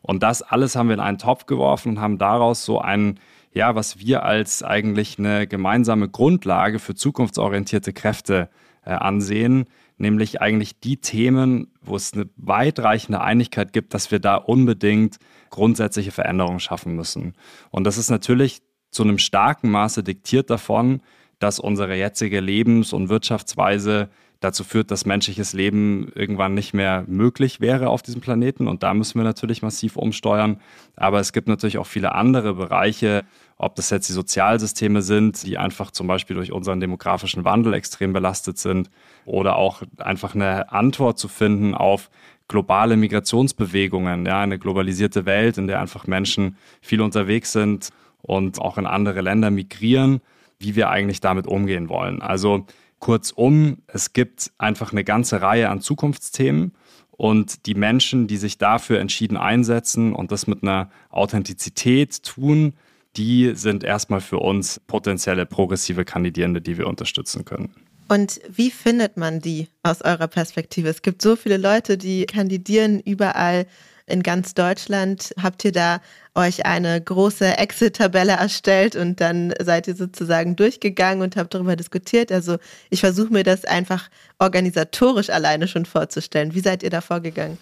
Und 0.00 0.22
das 0.22 0.42
alles 0.42 0.76
haben 0.76 0.88
wir 0.88 0.94
in 0.94 1.00
einen 1.00 1.18
Topf 1.18 1.44
geworfen 1.44 1.90
und 1.90 2.00
haben 2.00 2.16
daraus 2.16 2.64
so 2.64 2.80
einen 2.80 3.20
ja, 3.58 3.74
was 3.74 3.98
wir 3.98 4.22
als 4.22 4.62
eigentlich 4.62 5.18
eine 5.18 5.48
gemeinsame 5.48 6.08
Grundlage 6.08 6.78
für 6.78 6.94
zukunftsorientierte 6.94 7.92
Kräfte 7.92 8.50
äh, 8.84 8.92
ansehen, 8.92 9.64
nämlich 9.96 10.40
eigentlich 10.40 10.78
die 10.78 10.98
Themen, 10.98 11.66
wo 11.82 11.96
es 11.96 12.12
eine 12.12 12.28
weitreichende 12.36 13.20
Einigkeit 13.20 13.72
gibt, 13.72 13.94
dass 13.94 14.12
wir 14.12 14.20
da 14.20 14.36
unbedingt 14.36 15.18
grundsätzliche 15.50 16.12
Veränderungen 16.12 16.60
schaffen 16.60 16.94
müssen. 16.94 17.34
Und 17.70 17.82
das 17.82 17.98
ist 17.98 18.10
natürlich 18.10 18.62
zu 18.92 19.02
einem 19.02 19.18
starken 19.18 19.72
Maße 19.72 20.04
diktiert 20.04 20.50
davon, 20.50 21.00
dass 21.40 21.58
unsere 21.58 21.96
jetzige 21.96 22.38
Lebens- 22.38 22.92
und 22.92 23.08
Wirtschaftsweise 23.08 24.08
dazu 24.40 24.62
führt, 24.62 24.92
dass 24.92 25.04
menschliches 25.04 25.52
Leben 25.52 26.12
irgendwann 26.14 26.54
nicht 26.54 26.74
mehr 26.74 27.04
möglich 27.08 27.60
wäre 27.60 27.88
auf 27.88 28.02
diesem 28.02 28.20
Planeten. 28.20 28.68
Und 28.68 28.84
da 28.84 28.94
müssen 28.94 29.18
wir 29.18 29.24
natürlich 29.24 29.62
massiv 29.62 29.96
umsteuern. 29.96 30.60
Aber 30.94 31.18
es 31.18 31.32
gibt 31.32 31.48
natürlich 31.48 31.78
auch 31.78 31.86
viele 31.86 32.14
andere 32.14 32.54
Bereiche, 32.54 33.24
ob 33.58 33.74
das 33.74 33.90
jetzt 33.90 34.08
die 34.08 34.12
Sozialsysteme 34.12 35.02
sind, 35.02 35.44
die 35.44 35.58
einfach 35.58 35.90
zum 35.90 36.06
Beispiel 36.06 36.36
durch 36.36 36.52
unseren 36.52 36.80
demografischen 36.80 37.44
Wandel 37.44 37.74
extrem 37.74 38.12
belastet 38.12 38.58
sind, 38.58 38.88
oder 39.24 39.56
auch 39.56 39.82
einfach 39.98 40.34
eine 40.34 40.72
Antwort 40.72 41.18
zu 41.18 41.28
finden 41.28 41.74
auf 41.74 42.08
globale 42.46 42.96
Migrationsbewegungen, 42.96 44.24
ja, 44.24 44.40
eine 44.40 44.58
globalisierte 44.58 45.26
Welt, 45.26 45.58
in 45.58 45.66
der 45.66 45.80
einfach 45.80 46.06
Menschen 46.06 46.56
viel 46.80 47.02
unterwegs 47.02 47.52
sind 47.52 47.90
und 48.22 48.58
auch 48.60 48.78
in 48.78 48.86
andere 48.86 49.20
Länder 49.20 49.50
migrieren, 49.50 50.22
wie 50.58 50.74
wir 50.74 50.88
eigentlich 50.88 51.20
damit 51.20 51.46
umgehen 51.46 51.88
wollen. 51.88 52.22
Also 52.22 52.64
kurzum, 53.00 53.78
es 53.86 54.12
gibt 54.12 54.50
einfach 54.56 54.92
eine 54.92 55.04
ganze 55.04 55.42
Reihe 55.42 55.68
an 55.68 55.80
Zukunftsthemen 55.80 56.72
und 57.10 57.66
die 57.66 57.74
Menschen, 57.74 58.28
die 58.28 58.38
sich 58.38 58.58
dafür 58.58 59.00
entschieden 59.00 59.36
einsetzen 59.36 60.14
und 60.14 60.32
das 60.32 60.46
mit 60.46 60.62
einer 60.62 60.90
Authentizität 61.10 62.22
tun, 62.22 62.74
die 63.16 63.52
sind 63.54 63.84
erstmal 63.84 64.20
für 64.20 64.38
uns 64.38 64.80
potenzielle 64.86 65.46
progressive 65.46 66.04
Kandidierende, 66.04 66.60
die 66.60 66.78
wir 66.78 66.86
unterstützen 66.86 67.44
können. 67.44 67.74
Und 68.08 68.40
wie 68.48 68.70
findet 68.70 69.16
man 69.16 69.40
die 69.40 69.68
aus 69.82 70.02
eurer 70.02 70.28
Perspektive? 70.28 70.88
Es 70.88 71.02
gibt 71.02 71.20
so 71.20 71.36
viele 71.36 71.58
Leute, 71.58 71.98
die 71.98 72.24
kandidieren 72.24 73.00
überall 73.00 73.66
in 74.06 74.22
ganz 74.22 74.54
Deutschland. 74.54 75.34
Habt 75.40 75.64
ihr 75.64 75.72
da 75.72 76.00
euch 76.34 76.64
eine 76.64 77.00
große 77.00 77.58
Exit-Tabelle 77.58 78.32
erstellt 78.32 78.96
und 78.96 79.20
dann 79.20 79.52
seid 79.60 79.88
ihr 79.88 79.94
sozusagen 79.94 80.56
durchgegangen 80.56 81.22
und 81.22 81.36
habt 81.36 81.54
darüber 81.54 81.76
diskutiert? 81.76 82.32
Also 82.32 82.56
ich 82.88 83.00
versuche 83.00 83.32
mir 83.32 83.44
das 83.44 83.66
einfach 83.66 84.08
organisatorisch 84.38 85.28
alleine 85.28 85.68
schon 85.68 85.84
vorzustellen. 85.84 86.54
Wie 86.54 86.60
seid 86.60 86.82
ihr 86.82 86.90
da 86.90 87.02
vorgegangen? 87.02 87.58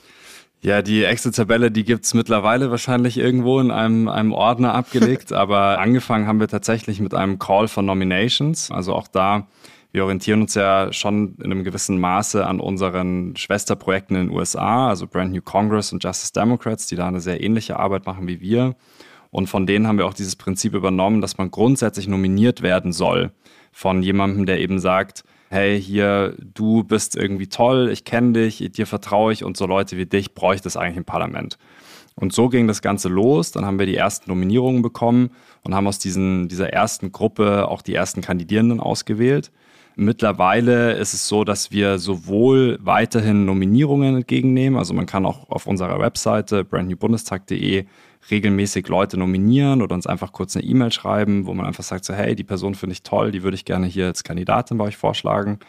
Ja, 0.66 0.82
die 0.82 1.04
Excel-Tabelle, 1.04 1.70
die 1.70 1.85
gibt's 1.85 2.12
mittlerweile 2.12 2.73
wahrscheinlich 2.73 3.18
irgendwo 3.18 3.61
in 3.61 3.70
einem, 3.70 4.08
einem 4.08 4.32
Ordner 4.32 4.75
abgelegt, 4.75 5.32
aber 5.32 5.78
angefangen 5.78 6.26
haben 6.26 6.40
wir 6.40 6.49
tatsächlich 6.49 6.99
mit 6.99 7.14
einem 7.14 7.38
Call 7.38 7.68
for 7.68 7.85
Nominations. 7.85 8.73
Also 8.73 8.92
auch 8.92 9.06
da, 9.06 9.46
wir 9.92 10.02
orientieren 10.02 10.40
uns 10.40 10.56
ja 10.56 10.92
schon 10.92 11.37
in 11.37 11.52
einem 11.52 11.62
gewissen 11.62 12.00
Maße 12.00 12.44
an 12.44 12.58
unseren 12.58 13.37
Schwesterprojekten 13.37 14.16
in 14.16 14.26
den 14.26 14.37
USA, 14.37 14.88
also 14.88 15.06
Brand 15.06 15.32
New 15.32 15.40
Congress 15.40 15.92
und 15.92 16.02
Justice 16.02 16.32
Democrats, 16.32 16.88
die 16.88 16.96
da 16.96 17.06
eine 17.06 17.20
sehr 17.20 17.40
ähnliche 17.40 17.78
Arbeit 17.78 18.04
machen 18.04 18.26
wie 18.26 18.40
wir. 18.40 18.75
Und 19.30 19.49
von 19.49 19.68
denen 19.68 19.87
haben 19.87 19.99
wir 19.99 20.06
auch 20.06 20.14
dieses 20.14 20.35
Prinzip 20.35 20.75
übernommen, 20.75 21.20
dass 21.20 21.38
man 21.38 21.52
grundsätzlich 21.52 22.08
nominiert 22.08 22.62
werden 22.62 22.92
soll 22.92 23.30
von 23.70 24.02
jemandem, 24.02 24.46
der 24.46 24.58
eben 24.58 24.80
sagt, 24.80 25.23
hey, 25.50 25.80
hier, 25.80 26.34
du 26.54 26.82
bist 26.84 27.16
irgendwie 27.16 27.48
toll, 27.48 27.90
ich 27.92 28.04
kenne 28.04 28.32
dich, 28.32 28.58
dir 28.72 28.86
vertraue 28.86 29.32
ich 29.32 29.44
und 29.44 29.56
so 29.56 29.66
Leute 29.66 29.96
wie 29.96 30.06
dich 30.06 30.34
bräuchte 30.34 30.68
es 30.68 30.76
eigentlich 30.76 30.96
im 30.96 31.04
Parlament. 31.04 31.58
Und 32.18 32.32
so 32.32 32.48
ging 32.48 32.66
das 32.66 32.80
Ganze 32.80 33.08
los. 33.08 33.52
Dann 33.52 33.66
haben 33.66 33.78
wir 33.78 33.86
die 33.86 33.96
ersten 33.96 34.30
Nominierungen 34.30 34.80
bekommen 34.80 35.30
und 35.62 35.74
haben 35.74 35.86
aus 35.86 35.98
diesen, 35.98 36.48
dieser 36.48 36.70
ersten 36.72 37.12
Gruppe 37.12 37.68
auch 37.68 37.82
die 37.82 37.94
ersten 37.94 38.22
Kandidierenden 38.22 38.80
ausgewählt. 38.80 39.52
Mittlerweile 39.98 40.92
ist 40.92 41.14
es 41.14 41.26
so, 41.26 41.42
dass 41.42 41.70
wir 41.70 41.98
sowohl 41.98 42.78
weiterhin 42.82 43.46
Nominierungen 43.46 44.16
entgegennehmen, 44.16 44.78
also 44.78 44.92
man 44.92 45.06
kann 45.06 45.24
auch 45.24 45.48
auf 45.48 45.66
unserer 45.66 45.98
Webseite 45.98 46.64
brandnewbundestag.de 46.64 47.86
regelmäßig 48.30 48.88
Leute 48.88 49.16
nominieren 49.16 49.80
oder 49.80 49.94
uns 49.94 50.06
einfach 50.06 50.32
kurz 50.32 50.54
eine 50.54 50.66
E-Mail 50.66 50.92
schreiben, 50.92 51.46
wo 51.46 51.54
man 51.54 51.64
einfach 51.64 51.82
sagt, 51.82 52.04
so 52.04 52.12
hey, 52.12 52.36
die 52.36 52.44
Person 52.44 52.74
finde 52.74 52.92
ich 52.92 53.04
toll, 53.04 53.30
die 53.30 53.42
würde 53.42 53.54
ich 53.54 53.64
gerne 53.64 53.86
hier 53.86 54.04
als 54.04 54.22
Kandidatin 54.22 54.76
bei 54.76 54.84
euch 54.84 54.98
vorschlagen. 54.98 55.60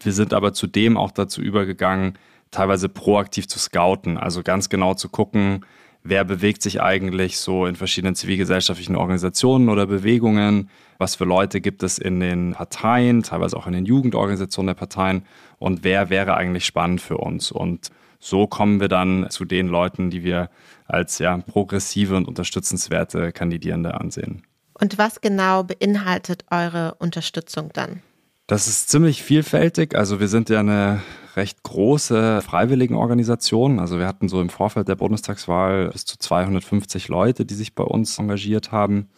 Wir 0.00 0.12
sind 0.12 0.34
aber 0.34 0.52
zudem 0.52 0.96
auch 0.96 1.10
dazu 1.10 1.42
übergegangen, 1.42 2.16
teilweise 2.52 2.88
proaktiv 2.88 3.48
zu 3.48 3.58
scouten, 3.58 4.18
also 4.18 4.44
ganz 4.44 4.68
genau 4.68 4.94
zu 4.94 5.08
gucken, 5.08 5.64
wer 6.04 6.24
bewegt 6.24 6.62
sich 6.62 6.80
eigentlich 6.82 7.38
so 7.38 7.66
in 7.66 7.76
verschiedenen 7.76 8.14
zivilgesellschaftlichen 8.14 8.94
Organisationen 8.94 9.70
oder 9.70 9.86
Bewegungen, 9.86 10.68
was 10.98 11.16
für 11.16 11.24
Leute 11.24 11.60
gibt 11.60 11.82
es 11.82 11.98
in 11.98 12.20
den 12.20 12.52
Parteien, 12.52 13.22
teilweise 13.22 13.56
auch 13.56 13.66
in 13.66 13.72
den 13.72 13.86
Jugendorganisationen 13.86 14.68
der 14.68 14.74
Parteien 14.74 15.24
und 15.58 15.82
wer 15.82 16.10
wäre 16.10 16.36
eigentlich 16.36 16.66
spannend 16.66 17.00
für 17.00 17.16
uns. 17.16 17.50
Und 17.50 17.90
so 18.20 18.46
kommen 18.46 18.80
wir 18.80 18.88
dann 18.88 19.26
zu 19.30 19.44
den 19.44 19.68
Leuten, 19.68 20.10
die 20.10 20.22
wir 20.22 20.50
als 20.86 21.18
ja, 21.18 21.38
progressive 21.38 22.16
und 22.16 22.28
unterstützenswerte 22.28 23.32
Kandidierende 23.32 23.98
ansehen. 23.98 24.42
Und 24.78 24.98
was 24.98 25.20
genau 25.20 25.62
beinhaltet 25.62 26.44
eure 26.50 26.94
Unterstützung 26.98 27.70
dann? 27.72 28.02
Das 28.46 28.66
ist 28.66 28.90
ziemlich 28.90 29.22
vielfältig. 29.22 29.94
Also 29.94 30.20
wir 30.20 30.28
sind 30.28 30.50
ja 30.50 30.60
eine 30.60 31.00
recht 31.36 31.62
große 31.62 32.40
Freiwilligenorganisation. 32.42 33.78
Also 33.78 33.98
wir 33.98 34.06
hatten 34.06 34.28
so 34.28 34.40
im 34.40 34.48
Vorfeld 34.48 34.88
der 34.88 34.96
Bundestagswahl 34.96 35.88
bis 35.88 36.04
zu 36.04 36.18
250 36.18 37.08
Leute, 37.08 37.44
die 37.44 37.54
sich 37.54 37.74
bei 37.74 37.84
uns 37.84 38.18
engagiert 38.18 38.72
haben. 38.72 39.08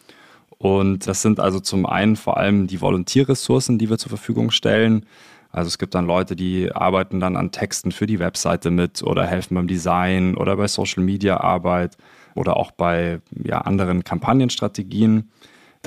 Und 0.57 1.07
das 1.07 1.21
sind 1.21 1.39
also 1.39 1.59
zum 1.59 1.85
einen 1.85 2.15
vor 2.15 2.37
allem 2.37 2.67
die 2.67 2.81
Volontierressourcen, 2.81 3.77
die 3.77 3.89
wir 3.89 3.97
zur 3.97 4.09
Verfügung 4.09 4.51
stellen. 4.51 5.05
Also 5.51 5.67
es 5.67 5.77
gibt 5.77 5.95
dann 5.95 6.07
Leute, 6.07 6.35
die 6.35 6.71
arbeiten 6.71 7.19
dann 7.19 7.35
an 7.35 7.51
Texten 7.51 7.91
für 7.91 8.07
die 8.07 8.19
Webseite 8.19 8.71
mit 8.71 9.03
oder 9.03 9.25
helfen 9.25 9.55
beim 9.55 9.67
Design 9.67 10.35
oder 10.35 10.57
bei 10.57 10.67
Social 10.67 11.03
Media 11.03 11.37
Arbeit 11.37 11.97
oder 12.35 12.57
auch 12.57 12.71
bei 12.71 13.21
ja, 13.43 13.59
anderen 13.59 14.03
Kampagnenstrategien. 14.03 15.29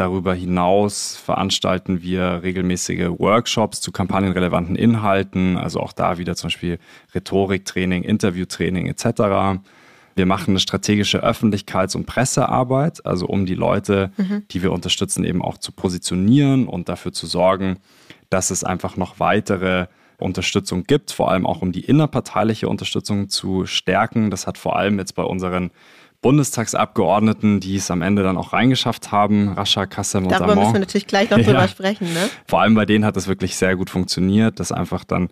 Darüber 0.00 0.32
hinaus 0.32 1.14
veranstalten 1.14 2.00
wir 2.00 2.40
regelmäßige 2.42 3.10
Workshops 3.18 3.82
zu 3.82 3.92
kampagnenrelevanten 3.92 4.74
Inhalten, 4.74 5.58
also 5.58 5.78
auch 5.78 5.92
da 5.92 6.16
wieder 6.16 6.34
zum 6.36 6.48
Beispiel 6.48 6.78
Rhetoriktraining, 7.14 8.04
Interviewtraining 8.04 8.86
etc. 8.86 9.60
Wir 10.16 10.24
machen 10.24 10.52
eine 10.52 10.58
strategische 10.58 11.22
Öffentlichkeits- 11.22 11.96
und 11.96 12.06
Pressearbeit, 12.06 13.04
also 13.04 13.26
um 13.26 13.44
die 13.44 13.54
Leute, 13.54 14.10
mhm. 14.16 14.44
die 14.50 14.62
wir 14.62 14.72
unterstützen, 14.72 15.22
eben 15.22 15.42
auch 15.42 15.58
zu 15.58 15.70
positionieren 15.70 16.66
und 16.66 16.88
dafür 16.88 17.12
zu 17.12 17.26
sorgen, 17.26 17.76
dass 18.30 18.50
es 18.50 18.64
einfach 18.64 18.96
noch 18.96 19.20
weitere 19.20 19.88
Unterstützung 20.16 20.84
gibt, 20.84 21.12
vor 21.12 21.30
allem 21.30 21.44
auch 21.44 21.60
um 21.60 21.72
die 21.72 21.84
innerparteiliche 21.84 22.70
Unterstützung 22.70 23.28
zu 23.28 23.66
stärken. 23.66 24.30
Das 24.30 24.46
hat 24.46 24.56
vor 24.56 24.76
allem 24.76 24.98
jetzt 24.98 25.14
bei 25.14 25.24
unseren 25.24 25.70
Bundestagsabgeordneten, 26.22 27.60
die 27.60 27.76
es 27.76 27.90
am 27.90 28.02
Ende 28.02 28.22
dann 28.22 28.36
auch 28.36 28.52
reingeschafft 28.52 29.10
haben, 29.10 29.50
Rascha 29.50 29.86
Kassem 29.86 30.24
und 30.24 30.32
Darüber 30.32 30.54
müssen 30.54 30.74
wir 30.74 30.80
natürlich 30.80 31.06
gleich 31.06 31.30
noch 31.30 31.38
ja. 31.38 31.44
drüber 31.44 31.66
sprechen. 31.66 32.12
Ne? 32.12 32.28
Vor 32.46 32.60
allem 32.60 32.74
bei 32.74 32.84
denen 32.84 33.04
hat 33.04 33.16
es 33.16 33.26
wirklich 33.26 33.56
sehr 33.56 33.76
gut 33.76 33.88
funktioniert, 33.88 34.60
dass 34.60 34.70
einfach 34.70 35.04
dann 35.04 35.28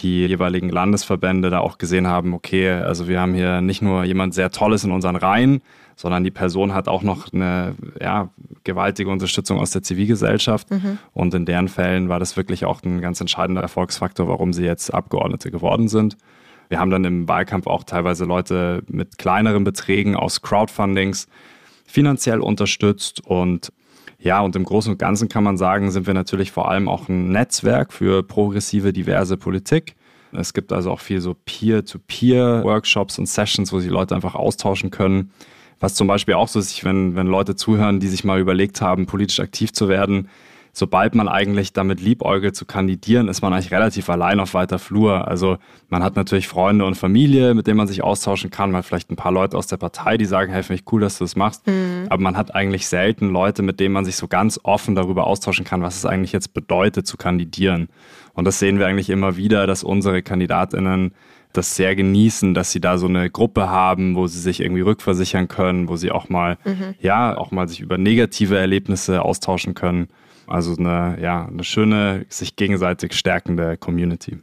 die 0.00 0.26
jeweiligen 0.26 0.68
Landesverbände 0.68 1.50
da 1.50 1.58
auch 1.58 1.78
gesehen 1.78 2.06
haben, 2.06 2.34
okay, 2.34 2.70
also 2.70 3.08
wir 3.08 3.20
haben 3.20 3.34
hier 3.34 3.60
nicht 3.60 3.82
nur 3.82 4.04
jemand 4.04 4.32
sehr 4.32 4.50
Tolles 4.50 4.84
in 4.84 4.92
unseren 4.92 5.16
Reihen, 5.16 5.60
sondern 5.96 6.22
die 6.22 6.30
Person 6.30 6.72
hat 6.72 6.86
auch 6.86 7.02
noch 7.02 7.32
eine 7.32 7.74
ja, 8.00 8.28
gewaltige 8.62 9.10
Unterstützung 9.10 9.58
aus 9.58 9.72
der 9.72 9.82
Zivilgesellschaft. 9.82 10.70
Mhm. 10.70 10.98
Und 11.12 11.34
in 11.34 11.44
deren 11.44 11.66
Fällen 11.66 12.08
war 12.08 12.20
das 12.20 12.36
wirklich 12.36 12.64
auch 12.64 12.80
ein 12.84 13.00
ganz 13.00 13.20
entscheidender 13.20 13.62
Erfolgsfaktor, 13.62 14.28
warum 14.28 14.52
sie 14.52 14.64
jetzt 14.64 14.94
Abgeordnete 14.94 15.50
geworden 15.50 15.88
sind. 15.88 16.16
Wir 16.68 16.78
haben 16.78 16.90
dann 16.90 17.04
im 17.04 17.28
Wahlkampf 17.28 17.66
auch 17.66 17.84
teilweise 17.84 18.24
Leute 18.24 18.82
mit 18.88 19.18
kleineren 19.18 19.64
Beträgen 19.64 20.16
aus 20.16 20.42
Crowdfundings 20.42 21.26
finanziell 21.86 22.40
unterstützt 22.40 23.24
und 23.24 23.72
ja, 24.20 24.40
und 24.40 24.56
im 24.56 24.64
Großen 24.64 24.92
und 24.92 24.98
Ganzen 24.98 25.28
kann 25.28 25.44
man 25.44 25.56
sagen, 25.56 25.92
sind 25.92 26.08
wir 26.08 26.14
natürlich 26.14 26.50
vor 26.50 26.68
allem 26.68 26.88
auch 26.88 27.08
ein 27.08 27.30
Netzwerk 27.30 27.92
für 27.92 28.24
progressive, 28.24 28.92
diverse 28.92 29.36
Politik. 29.36 29.94
Es 30.32 30.52
gibt 30.52 30.72
also 30.72 30.90
auch 30.90 31.00
viel 31.00 31.20
so 31.20 31.34
Peer-to-Peer-Workshops 31.44 33.18
und 33.18 33.26
Sessions, 33.26 33.72
wo 33.72 33.78
sich 33.78 33.90
Leute 33.90 34.16
einfach 34.16 34.34
austauschen 34.34 34.90
können. 34.90 35.30
Was 35.80 35.94
zum 35.94 36.08
Beispiel 36.08 36.34
auch 36.34 36.48
so 36.48 36.58
ist, 36.58 36.84
wenn, 36.84 37.14
wenn 37.14 37.28
Leute 37.28 37.54
zuhören, 37.54 38.00
die 38.00 38.08
sich 38.08 38.24
mal 38.24 38.40
überlegt 38.40 38.80
haben, 38.80 39.06
politisch 39.06 39.38
aktiv 39.38 39.72
zu 39.72 39.88
werden, 39.88 40.28
sobald 40.78 41.14
man 41.14 41.28
eigentlich 41.28 41.72
damit 41.72 42.00
liebäugelt 42.00 42.56
zu 42.56 42.64
kandidieren, 42.64 43.28
ist 43.28 43.42
man 43.42 43.52
eigentlich 43.52 43.72
relativ 43.72 44.08
allein 44.08 44.40
auf 44.40 44.54
weiter 44.54 44.78
Flur. 44.78 45.28
Also 45.28 45.58
man 45.88 46.02
hat 46.02 46.16
natürlich 46.16 46.48
Freunde 46.48 46.84
und 46.84 46.94
Familie, 46.94 47.54
mit 47.54 47.66
denen 47.66 47.76
man 47.76 47.88
sich 47.88 48.02
austauschen 48.02 48.50
kann, 48.50 48.70
man 48.70 48.78
hat 48.78 48.86
vielleicht 48.86 49.10
ein 49.10 49.16
paar 49.16 49.32
Leute 49.32 49.56
aus 49.56 49.66
der 49.66 49.76
Partei, 49.76 50.16
die 50.16 50.24
sagen, 50.24 50.52
hey, 50.52 50.62
finde 50.62 50.80
ich 50.80 50.92
cool, 50.92 51.00
dass 51.00 51.18
du 51.18 51.24
das 51.24 51.36
machst. 51.36 51.66
Mhm. 51.66 52.06
Aber 52.08 52.22
man 52.22 52.36
hat 52.36 52.54
eigentlich 52.54 52.86
selten 52.86 53.30
Leute, 53.30 53.62
mit 53.62 53.80
denen 53.80 53.92
man 53.92 54.04
sich 54.04 54.16
so 54.16 54.28
ganz 54.28 54.58
offen 54.62 54.94
darüber 54.94 55.26
austauschen 55.26 55.64
kann, 55.64 55.82
was 55.82 55.96
es 55.96 56.06
eigentlich 56.06 56.32
jetzt 56.32 56.54
bedeutet 56.54 57.06
zu 57.06 57.16
kandidieren. 57.16 57.88
Und 58.34 58.44
das 58.44 58.58
sehen 58.58 58.78
wir 58.78 58.86
eigentlich 58.86 59.10
immer 59.10 59.36
wieder, 59.36 59.66
dass 59.66 59.82
unsere 59.82 60.22
Kandidatinnen 60.22 61.12
das 61.52 61.76
sehr 61.76 61.96
genießen, 61.96 62.54
dass 62.54 62.72
sie 62.72 62.80
da 62.80 62.98
so 62.98 63.06
eine 63.06 63.30
Gruppe 63.30 63.68
haben, 63.68 64.14
wo 64.14 64.26
sie 64.26 64.38
sich 64.38 64.60
irgendwie 64.60 64.82
rückversichern 64.82 65.48
können, 65.48 65.88
wo 65.88 65.96
sie 65.96 66.10
auch 66.10 66.28
mal, 66.28 66.58
mhm. 66.64 66.94
ja, 67.00 67.36
auch 67.36 67.50
mal 67.50 67.68
sich 67.68 67.80
über 67.80 67.98
negative 67.98 68.56
Erlebnisse 68.56 69.22
austauschen 69.22 69.74
können. 69.74 70.08
Also 70.48 70.74
eine, 70.76 71.18
ja, 71.20 71.46
eine 71.46 71.64
schöne, 71.64 72.26
sich 72.28 72.56
gegenseitig 72.56 73.14
stärkende 73.14 73.76
Community. 73.76 74.38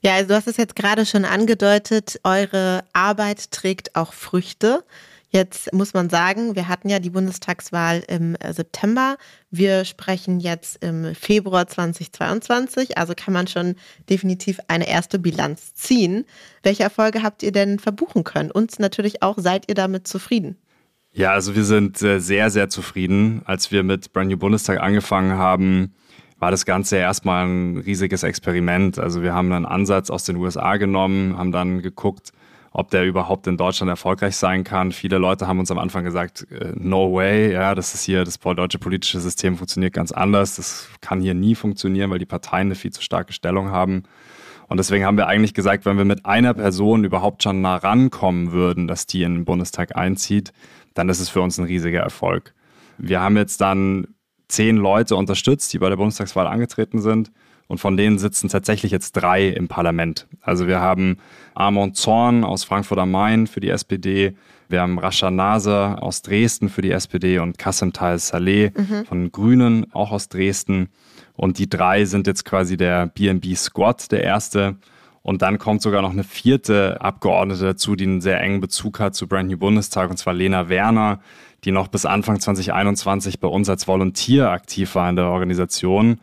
Ja, 0.00 0.14
also 0.14 0.28
du 0.28 0.34
hast 0.34 0.46
es 0.46 0.56
jetzt 0.56 0.76
gerade 0.76 1.04
schon 1.04 1.24
angedeutet, 1.24 2.20
eure 2.24 2.84
Arbeit 2.92 3.50
trägt 3.50 3.96
auch 3.96 4.12
Früchte. 4.12 4.84
Jetzt 5.32 5.72
muss 5.72 5.94
man 5.94 6.10
sagen, 6.10 6.56
wir 6.56 6.66
hatten 6.66 6.88
ja 6.88 6.98
die 6.98 7.10
Bundestagswahl 7.10 8.02
im 8.08 8.34
äh, 8.36 8.52
September. 8.52 9.16
Wir 9.52 9.84
sprechen 9.84 10.40
jetzt 10.40 10.82
im 10.82 11.14
Februar 11.14 11.68
2022, 11.68 12.98
also 12.98 13.14
kann 13.16 13.32
man 13.32 13.46
schon 13.46 13.76
definitiv 14.08 14.58
eine 14.66 14.88
erste 14.88 15.20
Bilanz 15.20 15.74
ziehen. 15.74 16.26
Welche 16.64 16.82
Erfolge 16.82 17.22
habt 17.22 17.44
ihr 17.44 17.52
denn 17.52 17.78
verbuchen 17.78 18.24
können? 18.24 18.50
Und 18.50 18.76
natürlich 18.80 19.22
auch, 19.22 19.38
seid 19.38 19.68
ihr 19.68 19.76
damit 19.76 20.08
zufrieden? 20.08 20.56
Ja, 21.12 21.32
also 21.32 21.56
wir 21.56 21.64
sind 21.64 22.00
äh, 22.02 22.20
sehr, 22.20 22.50
sehr 22.50 22.68
zufrieden. 22.68 23.42
Als 23.44 23.72
wir 23.72 23.82
mit 23.82 24.12
Brand 24.12 24.30
New 24.30 24.36
Bundestag 24.36 24.80
angefangen 24.80 25.32
haben, 25.32 25.92
war 26.38 26.50
das 26.50 26.64
Ganze 26.64 26.96
erstmal 26.96 27.46
ein 27.46 27.78
riesiges 27.78 28.22
Experiment. 28.22 28.98
Also 28.98 29.22
wir 29.22 29.34
haben 29.34 29.52
einen 29.52 29.66
Ansatz 29.66 30.08
aus 30.10 30.24
den 30.24 30.36
USA 30.36 30.76
genommen, 30.76 31.36
haben 31.36 31.52
dann 31.52 31.82
geguckt, 31.82 32.32
ob 32.70 32.90
der 32.90 33.04
überhaupt 33.04 33.48
in 33.48 33.56
Deutschland 33.56 33.90
erfolgreich 33.90 34.36
sein 34.36 34.62
kann. 34.62 34.92
Viele 34.92 35.18
Leute 35.18 35.48
haben 35.48 35.58
uns 35.58 35.72
am 35.72 35.78
Anfang 35.78 36.04
gesagt, 36.04 36.46
äh, 36.52 36.72
no 36.76 37.12
way, 37.12 37.52
ja, 37.52 37.74
das 37.74 37.92
ist 37.94 38.04
hier, 38.04 38.24
das 38.24 38.38
deutsche 38.38 38.78
politische 38.78 39.18
System 39.20 39.56
funktioniert 39.56 39.92
ganz 39.92 40.12
anders. 40.12 40.56
Das 40.56 40.88
kann 41.00 41.20
hier 41.20 41.34
nie 41.34 41.56
funktionieren, 41.56 42.10
weil 42.10 42.20
die 42.20 42.26
Parteien 42.26 42.68
eine 42.68 42.76
viel 42.76 42.92
zu 42.92 43.02
starke 43.02 43.32
Stellung 43.32 43.70
haben. 43.70 44.04
Und 44.70 44.76
deswegen 44.76 45.04
haben 45.04 45.16
wir 45.16 45.26
eigentlich 45.26 45.52
gesagt, 45.52 45.84
wenn 45.84 45.98
wir 45.98 46.04
mit 46.04 46.24
einer 46.24 46.54
Person 46.54 47.02
überhaupt 47.02 47.42
schon 47.42 47.60
nah 47.60 47.74
rankommen 47.74 48.52
würden, 48.52 48.86
dass 48.86 49.04
die 49.04 49.24
in 49.24 49.34
den 49.34 49.44
Bundestag 49.44 49.96
einzieht, 49.96 50.52
dann 50.94 51.08
ist 51.08 51.18
es 51.18 51.28
für 51.28 51.40
uns 51.40 51.58
ein 51.58 51.64
riesiger 51.64 52.00
Erfolg. 52.00 52.54
Wir 52.96 53.20
haben 53.20 53.36
jetzt 53.36 53.60
dann 53.60 54.06
zehn 54.46 54.76
Leute 54.76 55.16
unterstützt, 55.16 55.72
die 55.72 55.78
bei 55.78 55.88
der 55.88 55.96
Bundestagswahl 55.96 56.46
angetreten 56.46 57.00
sind. 57.00 57.32
Und 57.66 57.78
von 57.78 57.96
denen 57.96 58.18
sitzen 58.18 58.48
tatsächlich 58.48 58.92
jetzt 58.92 59.12
drei 59.12 59.48
im 59.48 59.66
Parlament. 59.66 60.28
Also 60.40 60.68
wir 60.68 60.80
haben 60.80 61.18
Armand 61.54 61.96
Zorn 61.96 62.44
aus 62.44 62.62
Frankfurt 62.62 62.98
am 62.98 63.10
Main 63.10 63.48
für 63.48 63.60
die 63.60 63.70
SPD, 63.70 64.34
wir 64.70 64.82
haben 64.82 65.00
Rascha 65.00 65.32
Naser 65.32 66.00
aus 66.00 66.22
Dresden 66.22 66.68
für 66.68 66.80
die 66.80 66.92
SPD 66.92 67.40
und 67.40 67.58
Kassem 67.58 67.92
Tal 67.92 68.20
Saleh 68.20 68.70
mhm. 68.70 69.04
von 69.04 69.32
Grünen 69.32 69.92
auch 69.92 70.12
aus 70.12 70.28
Dresden. 70.28 70.90
Und 71.40 71.56
die 71.56 71.70
drei 71.70 72.04
sind 72.04 72.26
jetzt 72.26 72.44
quasi 72.44 72.76
der 72.76 73.06
BNB 73.06 73.56
Squad, 73.56 74.12
der 74.12 74.22
erste. 74.22 74.76
Und 75.22 75.40
dann 75.40 75.56
kommt 75.56 75.80
sogar 75.80 76.02
noch 76.02 76.10
eine 76.10 76.22
vierte 76.22 77.00
Abgeordnete 77.00 77.64
dazu, 77.64 77.96
die 77.96 78.04
einen 78.04 78.20
sehr 78.20 78.42
engen 78.42 78.60
Bezug 78.60 79.00
hat 79.00 79.14
zu 79.14 79.26
Brand 79.26 79.48
New 79.48 79.56
Bundestag, 79.56 80.10
und 80.10 80.18
zwar 80.18 80.34
Lena 80.34 80.68
Werner, 80.68 81.20
die 81.64 81.72
noch 81.72 81.88
bis 81.88 82.04
Anfang 82.04 82.40
2021 82.40 83.40
bei 83.40 83.48
uns 83.48 83.70
als 83.70 83.88
Volontier 83.88 84.50
aktiv 84.50 84.94
war 84.94 85.08
in 85.08 85.16
der 85.16 85.28
Organisation 85.28 86.20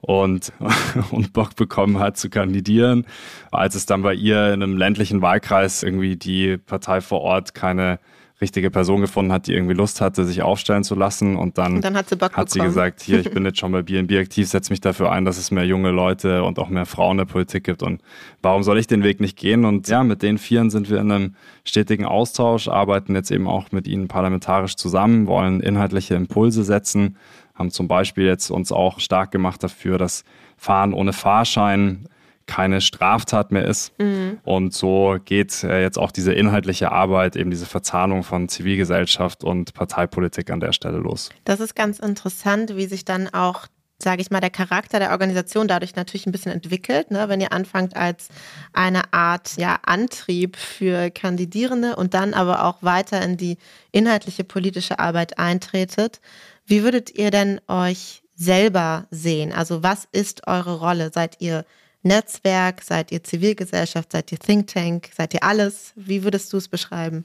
und, 0.00 0.52
und 1.10 1.32
Bock 1.32 1.56
bekommen 1.56 1.98
hat 1.98 2.16
zu 2.16 2.30
kandidieren. 2.30 3.06
Als 3.50 3.74
es 3.74 3.86
dann 3.86 4.02
bei 4.02 4.14
ihr 4.14 4.54
in 4.54 4.62
einem 4.62 4.76
ländlichen 4.76 5.20
Wahlkreis 5.20 5.82
irgendwie 5.82 6.14
die 6.14 6.58
Partei 6.58 7.00
vor 7.00 7.22
Ort 7.22 7.54
keine 7.54 7.98
richtige 8.40 8.70
Person 8.70 9.00
gefunden 9.00 9.32
hat, 9.32 9.46
die 9.46 9.52
irgendwie 9.52 9.74
Lust 9.74 10.00
hatte, 10.00 10.24
sich 10.24 10.42
aufstellen 10.42 10.82
zu 10.82 10.94
lassen. 10.94 11.36
Und 11.36 11.58
dann, 11.58 11.76
und 11.76 11.84
dann 11.84 11.96
hat, 11.96 12.08
sie, 12.08 12.16
Bock 12.16 12.36
hat 12.36 12.50
sie 12.50 12.60
gesagt, 12.60 13.02
hier, 13.02 13.20
ich 13.20 13.30
bin 13.30 13.44
jetzt 13.44 13.58
schon 13.58 13.72
bei 13.72 13.82
BNB 13.82 14.12
aktiv, 14.12 14.48
setze 14.48 14.72
mich 14.72 14.80
dafür 14.80 15.12
ein, 15.12 15.24
dass 15.24 15.38
es 15.38 15.50
mehr 15.50 15.66
junge 15.66 15.90
Leute 15.90 16.42
und 16.44 16.58
auch 16.58 16.68
mehr 16.68 16.86
Frauen 16.86 17.12
in 17.12 17.18
der 17.18 17.32
Politik 17.32 17.64
gibt. 17.64 17.82
Und 17.82 18.02
warum 18.42 18.62
soll 18.62 18.78
ich 18.78 18.86
den 18.86 19.02
Weg 19.02 19.20
nicht 19.20 19.36
gehen? 19.36 19.64
Und 19.64 19.88
ja, 19.88 20.02
mit 20.02 20.22
den 20.22 20.38
Vieren 20.38 20.70
sind 20.70 20.88
wir 20.90 20.98
in 21.00 21.12
einem 21.12 21.34
stetigen 21.64 22.06
Austausch, 22.06 22.68
arbeiten 22.68 23.14
jetzt 23.14 23.30
eben 23.30 23.46
auch 23.46 23.72
mit 23.72 23.86
ihnen 23.86 24.08
parlamentarisch 24.08 24.76
zusammen, 24.76 25.26
wollen 25.26 25.60
inhaltliche 25.60 26.14
Impulse 26.14 26.64
setzen 26.64 27.16
haben 27.60 27.70
zum 27.70 27.88
Beispiel 27.88 28.24
jetzt 28.24 28.50
uns 28.50 28.72
auch 28.72 29.00
stark 29.00 29.30
gemacht 29.30 29.62
dafür, 29.62 29.98
dass 29.98 30.24
Fahren 30.56 30.94
ohne 30.94 31.12
Fahrschein 31.12 32.08
keine 32.50 32.80
Straftat 32.80 33.52
mehr 33.52 33.64
ist. 33.64 33.96
Mhm. 34.00 34.40
Und 34.42 34.74
so 34.74 35.18
geht 35.24 35.62
äh, 35.62 35.80
jetzt 35.82 35.98
auch 35.98 36.10
diese 36.10 36.32
inhaltliche 36.32 36.90
Arbeit, 36.90 37.36
eben 37.36 37.50
diese 37.50 37.64
Verzahnung 37.64 38.24
von 38.24 38.48
Zivilgesellschaft 38.48 39.44
und 39.44 39.72
Parteipolitik 39.72 40.50
an 40.50 40.58
der 40.58 40.72
Stelle 40.72 40.98
los. 40.98 41.30
Das 41.44 41.60
ist 41.60 41.76
ganz 41.76 42.00
interessant, 42.00 42.74
wie 42.74 42.86
sich 42.86 43.04
dann 43.04 43.28
auch 43.28 43.68
sage 44.02 44.22
ich 44.22 44.30
mal, 44.30 44.40
der 44.40 44.48
Charakter 44.48 44.98
der 44.98 45.10
Organisation 45.10 45.68
dadurch 45.68 45.94
natürlich 45.94 46.26
ein 46.26 46.32
bisschen 46.32 46.52
entwickelt, 46.52 47.10
ne? 47.10 47.28
wenn 47.28 47.42
ihr 47.42 47.52
anfangt 47.52 47.96
als 47.96 48.28
eine 48.72 49.12
Art 49.12 49.58
ja, 49.58 49.78
Antrieb 49.84 50.56
für 50.56 51.10
Kandidierende 51.10 51.96
und 51.96 52.14
dann 52.14 52.32
aber 52.32 52.64
auch 52.64 52.82
weiter 52.82 53.20
in 53.20 53.36
die 53.36 53.58
inhaltliche 53.92 54.42
politische 54.42 54.98
Arbeit 54.98 55.38
eintretet. 55.38 56.22
Wie 56.64 56.82
würdet 56.82 57.10
ihr 57.10 57.30
denn 57.30 57.60
euch 57.68 58.22
selber 58.34 59.06
sehen? 59.10 59.52
Also 59.52 59.82
was 59.82 60.08
ist 60.12 60.46
eure 60.46 60.78
Rolle? 60.78 61.10
Seid 61.12 61.36
ihr 61.40 61.66
Netzwerk? 62.02 62.82
Seid 62.82 63.12
ihr 63.12 63.22
Zivilgesellschaft? 63.22 64.12
Seid 64.12 64.32
ihr 64.32 64.38
Think 64.38 64.68
Tank? 64.68 65.10
Seid 65.16 65.34
ihr 65.34 65.42
alles? 65.42 65.92
Wie 65.96 66.24
würdest 66.24 66.52
du 66.52 66.56
es 66.56 66.68
beschreiben? 66.68 67.24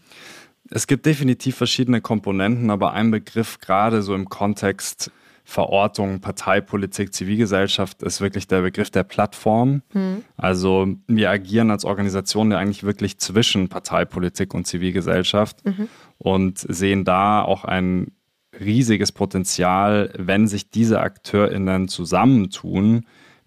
Es 0.69 0.87
gibt 0.87 1.05
definitiv 1.05 1.55
verschiedene 1.55 2.01
Komponenten, 2.01 2.71
aber 2.71 2.93
ein 2.93 3.11
Begriff 3.11 3.59
gerade 3.59 4.01
so 4.01 4.15
im 4.15 4.27
Kontext 4.29 5.11
Verortung, 5.47 6.21
Parteipolitik, 6.21 7.13
Zivilgesellschaft 7.13 8.01
ist 8.01 8.19
wirklich 8.19 8.47
der 8.47 8.63
Begriff 8.63 8.89
der 8.89 9.03
Plattform. 9.03 9.83
Mhm. 9.93 10.23
Also 10.37 10.87
wir 11.07 11.29
agieren 11.29 11.69
als 11.69 11.85
Organisation 11.85 12.51
ja 12.51 12.57
eigentlich 12.57 12.83
wirklich 12.83 13.19
zwischen 13.19 13.69
Parteipolitik 13.69 14.55
und 14.55 14.65
Zivilgesellschaft 14.65 15.63
mhm. 15.63 15.87
und 16.17 16.57
sehen 16.57 17.05
da 17.05 17.43
auch 17.43 17.63
ein 17.63 18.11
riesiges 18.59 19.11
Potenzial, 19.11 20.11
wenn 20.17 20.47
sich 20.47 20.71
diese 20.71 20.99
AkteurInnen 20.99 21.89
zusammentun, 21.89 23.05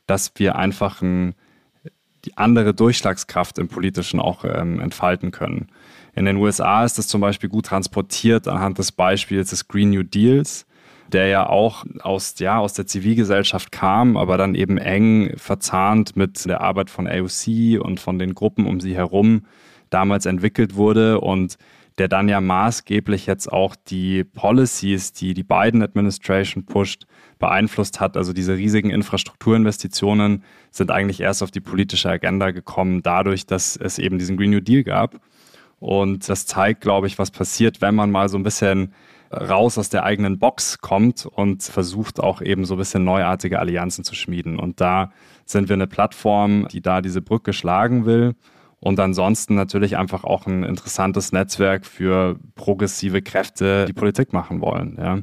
dass 0.09 0.33
wir 0.37 0.57
einfach 0.57 1.01
ein, 1.03 1.35
die 2.25 2.37
andere 2.37 2.75
Durchschlagskraft 2.75 3.59
im 3.59 3.69
Politischen 3.69 4.19
auch 4.19 4.45
ähm, 4.45 4.81
entfalten 4.81 5.31
können. 5.31 5.69
In 6.17 6.25
den 6.25 6.37
USA 6.39 6.85
ist 6.85 6.99
das 6.99 7.07
zum 7.07 7.21
Beispiel 7.21 7.49
gut 7.49 7.67
transportiert 7.67 8.49
anhand 8.49 8.79
des 8.79 8.91
Beispiels 8.91 9.51
des 9.51 9.69
Green 9.69 9.91
New 9.91 10.03
Deals, 10.03 10.67
der 11.13 11.29
ja 11.29 11.49
auch 11.49 11.85
aus, 12.01 12.35
ja, 12.39 12.59
aus 12.59 12.73
der 12.73 12.87
Zivilgesellschaft 12.87 13.71
kam, 13.71 14.17
aber 14.17 14.37
dann 14.37 14.55
eben 14.55 14.79
eng 14.79 15.35
verzahnt 15.37 16.17
mit 16.17 16.45
der 16.47 16.61
Arbeit 16.61 16.91
von 16.91 17.07
AOC 17.07 17.81
und 17.81 18.01
von 18.01 18.19
den 18.19 18.35
Gruppen 18.35 18.67
um 18.67 18.81
sie 18.81 18.97
herum 18.97 19.43
damals 19.91 20.27
entwickelt 20.27 20.75
wurde 20.75 21.21
und 21.21 21.57
der 21.99 22.09
dann 22.09 22.29
ja 22.29 22.41
maßgeblich 22.41 23.27
jetzt 23.27 23.53
auch 23.53 23.77
die 23.77 24.25
Policies, 24.25 25.13
die 25.13 25.35
die 25.35 25.45
Biden 25.45 25.83
Administration 25.83 26.65
pusht, 26.65 27.07
beeinflusst 27.39 28.01
hat. 28.01 28.17
Also 28.17 28.33
diese 28.33 28.57
riesigen 28.57 28.91
Infrastrukturinvestitionen 28.91 30.45
sind 30.71 30.91
eigentlich 30.91 31.21
erst 31.21 31.43
auf 31.43 31.51
die 31.51 31.61
politische 31.61 32.11
Agenda 32.11 32.51
gekommen, 32.51 33.03
dadurch, 33.03 33.47
dass 33.47 33.77
es 33.77 33.99
eben 33.99 34.19
diesen 34.19 34.37
Green 34.37 34.51
New 34.51 34.61
Deal 34.61 34.83
gab. 34.83 35.21
Und 35.81 36.29
das 36.29 36.47
zeigt, 36.47 36.81
glaube 36.81 37.07
ich, 37.07 37.19
was 37.19 37.31
passiert, 37.31 37.81
wenn 37.81 37.95
man 37.95 38.11
mal 38.11 38.29
so 38.29 38.37
ein 38.37 38.43
bisschen 38.43 38.93
raus 39.31 39.79
aus 39.79 39.91
der 39.91 40.05
eigenen 40.05 40.39
Box 40.39 40.79
kommt 40.79 41.27
und 41.27 41.63
versucht 41.63 42.19
auch 42.19 42.41
eben 42.41 42.65
so 42.65 42.75
ein 42.75 42.79
bisschen 42.79 43.05
neuartige 43.05 43.59
Allianzen 43.59 44.03
zu 44.03 44.15
schmieden. 44.15 44.59
Und 44.59 44.81
da 44.81 45.13
sind 45.45 45.69
wir 45.69 45.75
eine 45.75 45.87
Plattform, 45.87 46.67
die 46.69 46.81
da 46.81 47.01
diese 47.01 47.23
Brücke 47.23 47.53
schlagen 47.53 48.07
will 48.07 48.35
und 48.81 49.01
ansonsten 49.01 49.55
natürlich 49.55 49.97
einfach 49.97 50.25
auch 50.25 50.47
ein 50.47 50.63
interessantes 50.63 51.33
Netzwerk 51.33 51.85
für 51.85 52.39
progressive 52.55 53.23
Kräfte, 53.23 53.85
die 53.87 53.93
Politik 53.93 54.33
machen 54.33 54.61
wollen. 54.61 54.97
Ja. 54.99 55.19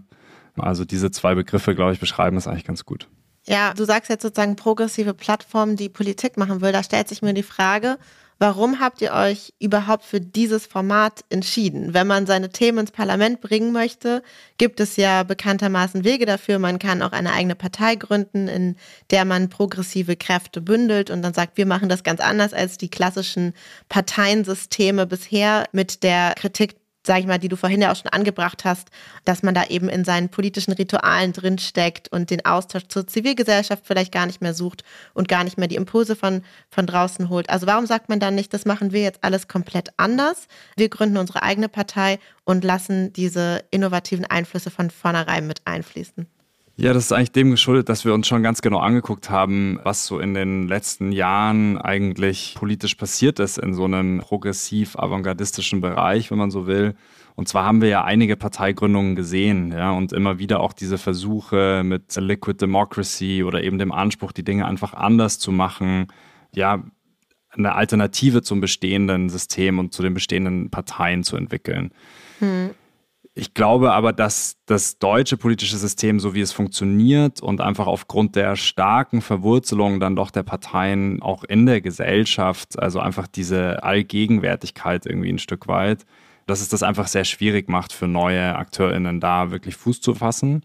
Also 0.57 0.85
diese 0.85 1.11
zwei 1.11 1.35
Begriffe, 1.35 1.75
glaube 1.75 1.93
ich, 1.93 1.99
beschreiben 1.99 2.37
es 2.37 2.47
eigentlich 2.47 2.65
ganz 2.65 2.85
gut. 2.85 3.07
Ja, 3.47 3.73
du 3.73 3.85
sagst 3.85 4.09
jetzt 4.09 4.23
sozusagen 4.23 4.55
progressive 4.55 5.13
Plattform, 5.13 5.75
die 5.75 5.89
Politik 5.89 6.37
machen 6.37 6.61
will. 6.61 6.71
Da 6.71 6.81
stellt 6.81 7.07
sich 7.07 7.21
mir 7.21 7.33
die 7.33 7.43
Frage, 7.43 7.97
Warum 8.37 8.81
habt 8.81 9.01
ihr 9.01 9.13
euch 9.13 9.53
überhaupt 9.59 10.03
für 10.03 10.19
dieses 10.19 10.65
Format 10.65 11.23
entschieden? 11.29 11.93
Wenn 11.93 12.05
man 12.05 12.25
seine 12.25 12.49
Themen 12.49 12.79
ins 12.79 12.91
Parlament 12.91 13.39
bringen 13.39 13.71
möchte, 13.71 14.23
gibt 14.57 14.81
es 14.81 14.97
ja 14.97 15.23
bekanntermaßen 15.23 16.03
Wege 16.03 16.25
dafür. 16.25 16.59
Man 16.59 16.77
kann 16.77 17.01
auch 17.01 17.13
eine 17.13 17.31
eigene 17.31 17.55
Partei 17.55 17.95
gründen, 17.95 18.49
in 18.49 18.75
der 19.09 19.23
man 19.23 19.47
progressive 19.47 20.17
Kräfte 20.17 20.59
bündelt 20.59 21.11
und 21.11 21.21
dann 21.21 21.33
sagt, 21.33 21.57
wir 21.57 21.65
machen 21.65 21.87
das 21.87 22.03
ganz 22.03 22.19
anders 22.19 22.53
als 22.53 22.77
die 22.77 22.89
klassischen 22.89 23.53
Parteiensysteme 23.87 25.07
bisher 25.07 25.65
mit 25.71 26.03
der 26.03 26.33
Kritik 26.35 26.75
sage 27.05 27.21
ich 27.21 27.25
mal, 27.27 27.37
die 27.37 27.49
du 27.49 27.57
vorhin 27.57 27.81
ja 27.81 27.91
auch 27.91 27.95
schon 27.95 28.11
angebracht 28.11 28.65
hast, 28.65 28.89
dass 29.23 29.43
man 29.43 29.53
da 29.53 29.65
eben 29.65 29.89
in 29.89 30.03
seinen 30.03 30.29
politischen 30.29 30.73
Ritualen 30.73 31.33
drinsteckt 31.33 32.11
und 32.11 32.29
den 32.29 32.45
Austausch 32.45 32.87
zur 32.87 33.07
Zivilgesellschaft 33.07 33.83
vielleicht 33.85 34.11
gar 34.11 34.25
nicht 34.25 34.41
mehr 34.41 34.53
sucht 34.53 34.83
und 35.13 35.27
gar 35.27 35.43
nicht 35.43 35.57
mehr 35.57 35.67
die 35.67 35.75
Impulse 35.75 36.15
von, 36.15 36.43
von 36.69 36.87
draußen 36.87 37.29
holt. 37.29 37.49
Also 37.49 37.67
warum 37.67 37.85
sagt 37.85 38.09
man 38.09 38.19
dann 38.19 38.35
nicht, 38.35 38.53
das 38.53 38.65
machen 38.65 38.91
wir 38.91 39.01
jetzt 39.01 39.23
alles 39.23 39.47
komplett 39.47 39.89
anders? 39.97 40.47
Wir 40.75 40.89
gründen 40.89 41.17
unsere 41.17 41.43
eigene 41.43 41.69
Partei 41.69 42.19
und 42.43 42.63
lassen 42.63 43.13
diese 43.13 43.63
innovativen 43.71 44.25
Einflüsse 44.25 44.69
von 44.69 44.89
vornherein 44.89 45.47
mit 45.47 45.61
einfließen. 45.65 46.27
Ja, 46.77 46.91
das 46.91 47.05
ist 47.05 47.11
eigentlich 47.13 47.31
dem 47.31 47.51
geschuldet, 47.51 47.87
dass 47.87 48.03
wir 48.03 48.13
uns 48.13 48.27
schon 48.27 48.43
ganz 48.43 48.61
genau 48.61 48.79
angeguckt 48.79 49.29
haben, 49.29 49.79
was 49.83 50.05
so 50.05 50.19
in 50.19 50.33
den 50.33 50.67
letzten 50.67 51.13
Jahren 51.13 51.77
eigentlich 51.77 52.53
politisch 52.57 52.95
passiert 52.95 53.39
ist 53.39 53.57
in 53.57 53.73
so 53.73 53.85
einem 53.85 54.19
progressiv-avantgardistischen 54.19 55.79
Bereich, 55.79 56.31
wenn 56.31 56.37
man 56.37 56.51
so 56.51 56.67
will. 56.67 56.95
Und 57.35 57.47
zwar 57.47 57.63
haben 57.65 57.81
wir 57.81 57.87
ja 57.87 58.03
einige 58.03 58.35
Parteigründungen 58.35 59.15
gesehen, 59.15 59.71
ja, 59.71 59.91
und 59.91 60.11
immer 60.11 60.37
wieder 60.37 60.59
auch 60.59 60.73
diese 60.73 60.97
Versuche 60.97 61.81
mit 61.85 62.13
Liquid 62.15 62.59
Democracy 62.59 63.43
oder 63.43 63.63
eben 63.63 63.77
dem 63.77 63.93
Anspruch, 63.93 64.33
die 64.33 64.43
Dinge 64.43 64.65
einfach 64.65 64.93
anders 64.93 65.39
zu 65.39 65.53
machen, 65.53 66.07
ja, 66.53 66.83
eine 67.51 67.73
Alternative 67.73 68.41
zum 68.41 68.59
bestehenden 68.59 69.29
System 69.29 69.79
und 69.79 69.93
zu 69.93 70.01
den 70.01 70.13
bestehenden 70.13 70.71
Parteien 70.71 71.23
zu 71.23 71.37
entwickeln. 71.37 71.91
Hm. 72.39 72.71
Ich 73.37 73.53
glaube 73.53 73.91
aber, 73.91 74.13
dass 74.13 74.55
das 74.65 74.97
deutsche 74.97 75.35
politische 75.35 75.75
System, 75.75 76.21
so 76.21 76.33
wie 76.33 76.39
es 76.39 76.53
funktioniert 76.53 77.41
und 77.41 77.59
einfach 77.59 77.85
aufgrund 77.85 78.37
der 78.37 78.55
starken 78.55 79.19
Verwurzelung 79.19 79.99
dann 79.99 80.15
doch 80.15 80.31
der 80.31 80.43
Parteien 80.43 81.21
auch 81.21 81.43
in 81.43 81.65
der 81.65 81.81
Gesellschaft, 81.81 82.79
also 82.79 83.01
einfach 83.01 83.27
diese 83.27 83.83
Allgegenwärtigkeit 83.83 85.05
irgendwie 85.05 85.33
ein 85.33 85.39
Stück 85.39 85.67
weit, 85.67 86.05
dass 86.47 86.61
es 86.61 86.69
das 86.69 86.81
einfach 86.81 87.07
sehr 87.07 87.25
schwierig 87.25 87.67
macht 87.67 87.91
für 87.91 88.07
neue 88.07 88.55
AkteurInnen 88.55 89.19
da 89.19 89.51
wirklich 89.51 89.75
Fuß 89.75 89.99
zu 89.99 90.15
fassen. 90.15 90.63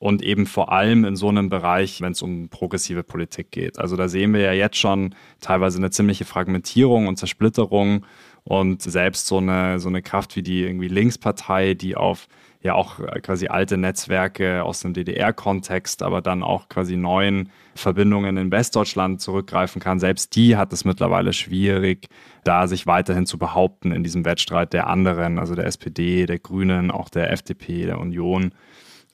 Und 0.00 0.22
eben 0.22 0.46
vor 0.46 0.70
allem 0.70 1.04
in 1.04 1.16
so 1.16 1.28
einem 1.28 1.48
Bereich, 1.48 2.00
wenn 2.00 2.12
es 2.12 2.22
um 2.22 2.48
progressive 2.50 3.02
Politik 3.02 3.50
geht. 3.50 3.80
Also 3.80 3.96
da 3.96 4.06
sehen 4.06 4.32
wir 4.32 4.40
ja 4.40 4.52
jetzt 4.52 4.76
schon 4.76 5.12
teilweise 5.40 5.78
eine 5.78 5.90
ziemliche 5.90 6.24
Fragmentierung 6.24 7.08
und 7.08 7.16
Zersplitterung 7.16 8.06
Und 8.48 8.80
selbst 8.80 9.26
so 9.26 9.36
eine, 9.36 9.78
so 9.78 9.90
eine 9.90 10.00
Kraft 10.00 10.34
wie 10.34 10.42
die 10.42 10.62
irgendwie 10.62 10.88
Linkspartei, 10.88 11.74
die 11.74 11.96
auf 11.96 12.28
ja 12.62 12.72
auch 12.72 12.98
quasi 13.22 13.48
alte 13.48 13.76
Netzwerke 13.76 14.64
aus 14.64 14.80
dem 14.80 14.94
DDR-Kontext, 14.94 16.02
aber 16.02 16.22
dann 16.22 16.42
auch 16.42 16.70
quasi 16.70 16.96
neuen 16.96 17.50
Verbindungen 17.74 18.38
in 18.38 18.50
Westdeutschland 18.50 19.20
zurückgreifen 19.20 19.82
kann. 19.82 20.00
Selbst 20.00 20.34
die 20.34 20.56
hat 20.56 20.72
es 20.72 20.86
mittlerweile 20.86 21.34
schwierig, 21.34 22.08
da 22.42 22.66
sich 22.66 22.86
weiterhin 22.86 23.26
zu 23.26 23.36
behaupten 23.36 23.92
in 23.92 24.02
diesem 24.02 24.24
Wettstreit 24.24 24.72
der 24.72 24.86
anderen, 24.86 25.38
also 25.38 25.54
der 25.54 25.66
SPD, 25.66 26.24
der 26.24 26.38
Grünen, 26.38 26.90
auch 26.90 27.10
der 27.10 27.30
FDP, 27.30 27.84
der 27.84 28.00
Union. 28.00 28.52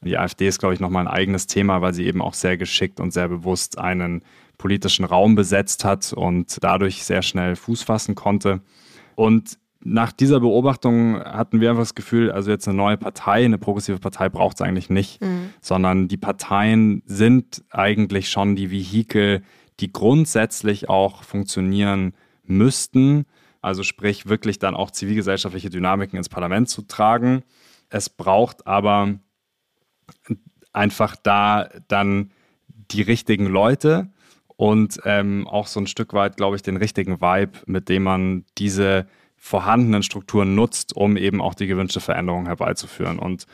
Die 0.00 0.16
AfD 0.16 0.46
ist, 0.46 0.60
glaube 0.60 0.74
ich, 0.74 0.80
nochmal 0.80 1.08
ein 1.08 1.12
eigenes 1.12 1.48
Thema, 1.48 1.82
weil 1.82 1.92
sie 1.92 2.06
eben 2.06 2.22
auch 2.22 2.34
sehr 2.34 2.56
geschickt 2.56 3.00
und 3.00 3.12
sehr 3.12 3.26
bewusst 3.26 3.78
einen 3.78 4.22
politischen 4.58 5.04
Raum 5.04 5.34
besetzt 5.34 5.84
hat 5.84 6.12
und 6.12 6.62
dadurch 6.62 7.02
sehr 7.02 7.22
schnell 7.22 7.56
Fuß 7.56 7.82
fassen 7.82 8.14
konnte. 8.14 8.60
Und 9.14 9.58
nach 9.86 10.12
dieser 10.12 10.40
Beobachtung 10.40 11.22
hatten 11.22 11.60
wir 11.60 11.70
einfach 11.70 11.82
das 11.82 11.94
Gefühl, 11.94 12.32
also 12.32 12.50
jetzt 12.50 12.66
eine 12.66 12.76
neue 12.76 12.96
Partei, 12.96 13.44
eine 13.44 13.58
progressive 13.58 13.98
Partei 13.98 14.30
braucht 14.30 14.56
es 14.56 14.62
eigentlich 14.62 14.88
nicht, 14.88 15.20
mhm. 15.20 15.50
sondern 15.60 16.08
die 16.08 16.16
Parteien 16.16 17.02
sind 17.04 17.62
eigentlich 17.70 18.30
schon 18.30 18.56
die 18.56 18.70
Vehikel, 18.70 19.42
die 19.80 19.92
grundsätzlich 19.92 20.88
auch 20.88 21.22
funktionieren 21.22 22.14
müssten. 22.44 23.26
Also 23.60 23.82
sprich, 23.82 24.26
wirklich 24.26 24.58
dann 24.58 24.74
auch 24.74 24.90
zivilgesellschaftliche 24.90 25.70
Dynamiken 25.70 26.16
ins 26.16 26.30
Parlament 26.30 26.68
zu 26.70 26.82
tragen. 26.82 27.42
Es 27.90 28.08
braucht 28.08 28.66
aber 28.66 29.18
einfach 30.72 31.14
da 31.22 31.68
dann 31.88 32.30
die 32.90 33.02
richtigen 33.02 33.46
Leute 33.46 34.10
und 34.56 35.00
ähm, 35.04 35.46
auch 35.46 35.66
so 35.66 35.80
ein 35.80 35.86
Stück 35.86 36.12
weit, 36.12 36.36
glaube 36.36 36.56
ich, 36.56 36.62
den 36.62 36.76
richtigen 36.76 37.20
Vibe, 37.20 37.58
mit 37.66 37.88
dem 37.88 38.04
man 38.04 38.44
diese 38.58 39.06
vorhandenen 39.36 40.02
Strukturen 40.02 40.54
nutzt, 40.54 40.96
um 40.96 41.16
eben 41.16 41.42
auch 41.42 41.54
die 41.54 41.66
gewünschte 41.66 42.00
Veränderung 42.00 42.46
herbeizuführen. 42.46 43.18
Und 43.18 43.46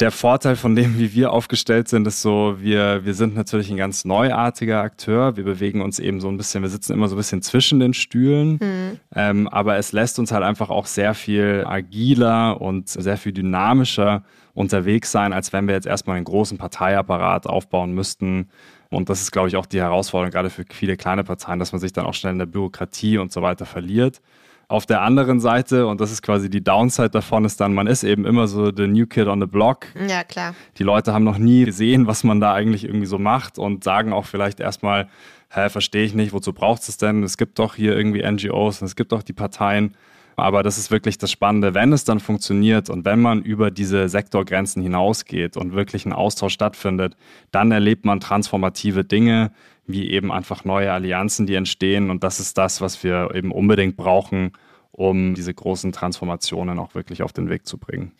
der 0.00 0.10
Vorteil 0.10 0.56
von 0.56 0.76
dem, 0.76 0.98
wie 0.98 1.14
wir 1.14 1.32
aufgestellt 1.32 1.88
sind, 1.88 2.06
ist 2.06 2.20
so, 2.20 2.56
wir, 2.60 3.04
wir 3.04 3.14
sind 3.14 3.34
natürlich 3.34 3.70
ein 3.70 3.78
ganz 3.78 4.04
neuartiger 4.04 4.82
Akteur. 4.82 5.36
Wir 5.36 5.44
bewegen 5.44 5.80
uns 5.80 5.98
eben 5.98 6.20
so 6.20 6.28
ein 6.28 6.36
bisschen, 6.36 6.62
wir 6.62 6.68
sitzen 6.68 6.92
immer 6.92 7.08
so 7.08 7.14
ein 7.14 7.18
bisschen 7.18 7.40
zwischen 7.40 7.80
den 7.80 7.94
Stühlen. 7.94 8.58
Mhm. 8.60 9.00
Ähm, 9.14 9.48
aber 9.48 9.76
es 9.76 9.92
lässt 9.92 10.18
uns 10.18 10.32
halt 10.32 10.44
einfach 10.44 10.68
auch 10.68 10.86
sehr 10.86 11.14
viel 11.14 11.64
agiler 11.66 12.60
und 12.60 12.88
sehr 12.88 13.16
viel 13.16 13.32
dynamischer 13.32 14.22
unterwegs 14.52 15.12
sein, 15.12 15.32
als 15.32 15.52
wenn 15.52 15.66
wir 15.66 15.74
jetzt 15.74 15.86
erstmal 15.86 16.16
einen 16.16 16.24
großen 16.24 16.58
Parteiapparat 16.58 17.46
aufbauen 17.46 17.92
müssten. 17.92 18.50
Und 18.96 19.10
das 19.10 19.20
ist, 19.20 19.30
glaube 19.30 19.48
ich, 19.48 19.56
auch 19.56 19.66
die 19.66 19.80
Herausforderung, 19.80 20.32
gerade 20.32 20.48
für 20.48 20.64
viele 20.70 20.96
kleine 20.96 21.22
Parteien, 21.22 21.58
dass 21.58 21.72
man 21.72 21.80
sich 21.80 21.92
dann 21.92 22.06
auch 22.06 22.14
schnell 22.14 22.32
in 22.32 22.38
der 22.38 22.46
Bürokratie 22.46 23.18
und 23.18 23.30
so 23.30 23.42
weiter 23.42 23.66
verliert. 23.66 24.22
Auf 24.68 24.86
der 24.86 25.02
anderen 25.02 25.38
Seite, 25.38 25.86
und 25.86 26.00
das 26.00 26.10
ist 26.10 26.22
quasi 26.22 26.50
die 26.50 26.64
Downside 26.64 27.10
davon, 27.10 27.44
ist 27.44 27.60
dann, 27.60 27.74
man 27.74 27.86
ist 27.86 28.02
eben 28.02 28.24
immer 28.24 28.48
so 28.48 28.72
the 28.74 28.88
new 28.88 29.06
kid 29.06 29.28
on 29.28 29.40
the 29.40 29.46
block. 29.46 29.86
Ja, 30.08 30.24
klar. 30.24 30.54
Die 30.78 30.82
Leute 30.82 31.12
haben 31.12 31.24
noch 31.24 31.38
nie 31.38 31.66
gesehen, 31.66 32.06
was 32.06 32.24
man 32.24 32.40
da 32.40 32.54
eigentlich 32.54 32.84
irgendwie 32.84 33.06
so 33.06 33.18
macht 33.18 33.58
und 33.58 33.84
sagen 33.84 34.12
auch 34.12 34.24
vielleicht 34.24 34.58
erstmal, 34.58 35.08
hä, 35.50 35.68
verstehe 35.68 36.04
ich 36.04 36.14
nicht, 36.14 36.32
wozu 36.32 36.52
braucht 36.52 36.88
es 36.88 36.96
denn? 36.96 37.22
Es 37.22 37.36
gibt 37.36 37.58
doch 37.58 37.74
hier 37.76 37.96
irgendwie 37.96 38.28
NGOs 38.28 38.80
und 38.80 38.86
es 38.86 38.96
gibt 38.96 39.12
doch 39.12 39.22
die 39.22 39.34
Parteien. 39.34 39.94
Aber 40.36 40.62
das 40.62 40.76
ist 40.76 40.90
wirklich 40.90 41.16
das 41.16 41.30
Spannende, 41.30 41.72
wenn 41.72 41.94
es 41.94 42.04
dann 42.04 42.20
funktioniert 42.20 42.90
und 42.90 43.06
wenn 43.06 43.20
man 43.20 43.42
über 43.42 43.70
diese 43.70 44.08
Sektorgrenzen 44.10 44.82
hinausgeht 44.82 45.56
und 45.56 45.72
wirklich 45.72 46.04
ein 46.04 46.12
Austausch 46.12 46.52
stattfindet, 46.52 47.16
dann 47.50 47.72
erlebt 47.72 48.04
man 48.04 48.20
transformative 48.20 49.02
Dinge, 49.02 49.50
wie 49.86 50.10
eben 50.10 50.30
einfach 50.30 50.64
neue 50.64 50.92
Allianzen, 50.92 51.46
die 51.46 51.54
entstehen. 51.54 52.10
Und 52.10 52.22
das 52.22 52.38
ist 52.38 52.58
das, 52.58 52.82
was 52.82 53.02
wir 53.02 53.30
eben 53.34 53.50
unbedingt 53.50 53.96
brauchen, 53.96 54.52
um 54.92 55.34
diese 55.34 55.54
großen 55.54 55.92
Transformationen 55.92 56.78
auch 56.78 56.94
wirklich 56.94 57.22
auf 57.22 57.32
den 57.32 57.48
Weg 57.48 57.66
zu 57.66 57.78
bringen. 57.78 58.12